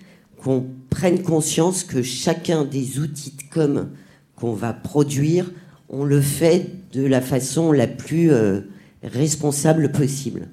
[0.43, 3.91] qu'on prenne conscience que chacun des outils de com
[4.37, 5.53] qu'on va produire,
[5.91, 8.63] on le fait de la façon la plus euh,
[9.03, 10.49] responsable possible.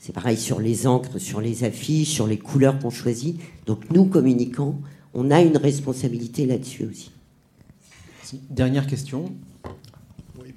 [0.00, 3.38] C'est pareil sur les encres, sur les affiches, sur les couleurs qu'on choisit.
[3.66, 4.80] Donc nous, communicants,
[5.12, 7.10] on a une responsabilité là-dessus aussi.
[8.48, 9.30] Dernière question.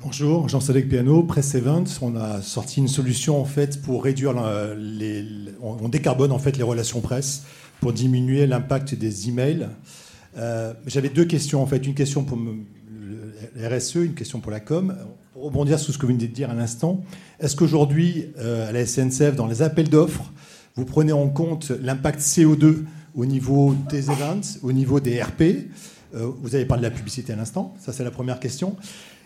[0.02, 1.84] Bonjour, Jean-Cédric Piano, Press Event.
[2.02, 4.34] On a sorti une solution en fait pour réduire
[4.78, 5.26] les,
[5.62, 7.44] on décarbone en fait les relations presse
[7.82, 9.68] pour diminuer l'impact des emails.
[10.38, 14.62] Euh, J'avais deux questions en fait, une question pour le RSE, une question pour la
[14.62, 14.96] com.
[15.34, 17.02] Pour rebondir sur ce que vous venez de dire à l'instant,
[17.40, 20.32] est-ce qu'aujourd'hui euh, à la SNCF dans les appels d'offres,
[20.76, 22.84] vous prenez en compte l'impact CO2
[23.16, 25.42] au niveau des events, au niveau des RP
[26.14, 28.76] euh, Vous avez parlé de la publicité à l'instant, ça c'est la première question.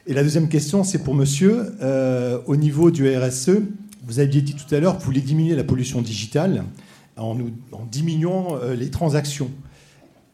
[0.06, 1.76] Et la deuxième question, c'est pour monsieur.
[1.82, 3.60] Euh, au niveau du RSE,
[4.06, 6.64] vous aviez dit tout à l'heure que vous voulez diminuer la pollution digitale
[7.18, 7.36] en,
[7.92, 9.52] diminuant les transactions.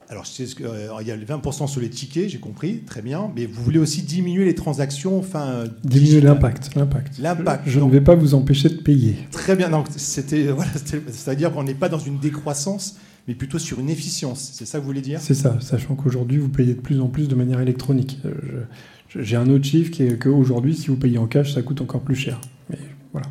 [0.10, 3.45] Alors, euh, il y a les 20% sur les tickets, j'ai compris, très bien, mais
[3.45, 5.64] vous voulez aussi diminuer les transactions, enfin...
[5.84, 7.18] Diminuer l'impact, l'impact.
[7.20, 7.64] L'impact.
[7.68, 9.16] Je, ne vais pas vous empêcher de payer.
[9.32, 12.97] Très bien, donc c'était, voilà, c'est-à-dire qu'on n'est pas dans une décroissance,
[13.28, 14.51] mais plutôt sur une efficience.
[14.54, 15.20] C'est ça que vous voulez dire?
[15.22, 18.20] C'est ça, sachant qu'aujourd'hui, vous payez de plus en plus de manière électronique.
[18.24, 21.82] Je, j'ai un autre chiffre qui est qu'aujourd'hui, si vous payez en cash, ça coûte
[21.82, 22.39] encore plus cher.
[22.70, 22.80] Mais
[23.12, 23.28] voilà,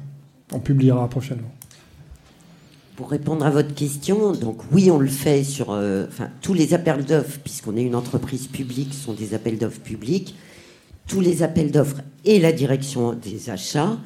[0.52, 1.52] on publiera prochainement.
[3.02, 6.06] Pour répondre à votre question, donc oui, on le fait sur euh,
[6.40, 10.36] tous les appels d'offres, puisqu'on est une entreprise publique, sont des appels d'offres publics.
[11.08, 13.98] Tous les appels d'offres et la direction des achats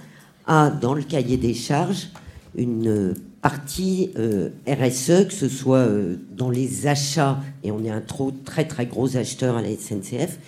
[0.47, 2.09] a dans le cahier des charges
[2.57, 8.03] une partie euh, RSE, que ce soit euh, dans les achats, et on est un
[8.47, 10.39] très très gros acheteur à la SNCF,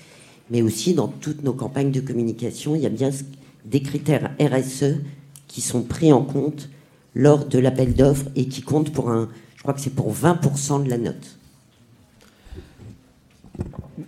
[0.51, 3.11] mais aussi dans toutes nos campagnes de communication, il y a bien
[3.66, 5.03] des critères RSE
[5.49, 6.70] qui sont pris en compte
[7.19, 10.85] lors de l'appel d'offres et qui comptent pour un, je crois que c'est pour 20%
[10.85, 11.37] de la note.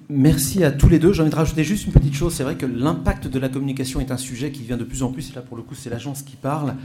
[0.09, 1.13] Merci à tous les deux.
[1.13, 2.33] J'ai envie de rajouter juste une petite chose.
[2.33, 5.11] C'est vrai que l'impact de la communication est un sujet qui vient de plus en
[5.11, 5.29] plus.
[5.31, 6.77] Et là, pour le coup, c'est l'agence qui parle.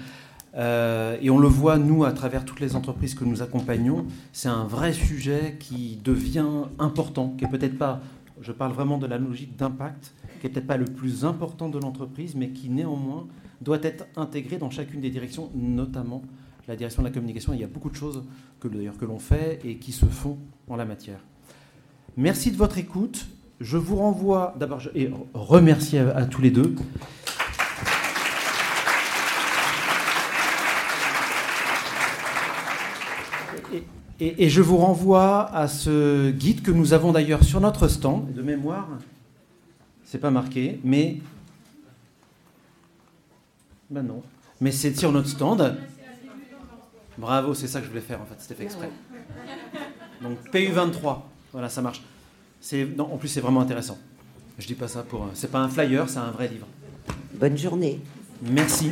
[0.56, 4.06] Euh, et on le voit, nous, à travers toutes les entreprises que nous accompagnons.
[4.34, 6.46] C'est un vrai sujet qui devient
[6.80, 8.02] important, qui est peut-être pas,
[8.42, 11.80] je parle vraiment de la logique d'impact, qui est peut-être pas le plus important de
[11.80, 13.28] l'entreprise, mais qui néanmoins
[13.62, 16.22] doit être intégré dans chacune des directions, notamment
[16.68, 17.54] la direction de la communication.
[17.54, 18.24] Il y a beaucoup de choses
[18.60, 21.20] que d'ailleurs que l'on fait et qui se font en la matière.
[22.18, 23.28] Merci de votre écoute.
[23.60, 26.76] Je vous renvoie d'abord et remercie à, tous les deux.
[34.20, 38.42] Et, je vous renvoie à ce guide que nous avons d'ailleurs sur notre stand de
[38.42, 38.88] mémoire.
[40.06, 41.18] C'est pas marqué, mais
[43.90, 44.24] ben non.
[44.62, 45.78] Mais c'est sur notre stand.
[47.18, 48.90] Bravo, c'est ça que je voulais faire en fait, c'était fait exprès.
[50.22, 52.02] Donc PU23, voilà, ça marche.
[52.98, 53.98] Non, en plus, c'est vraiment intéressant.
[54.58, 55.28] Je dis pas ça pour.
[55.34, 56.68] C'est pas un flyer, c'est un vrai livre.
[57.34, 58.00] Bonne journée.
[58.42, 58.92] Merci.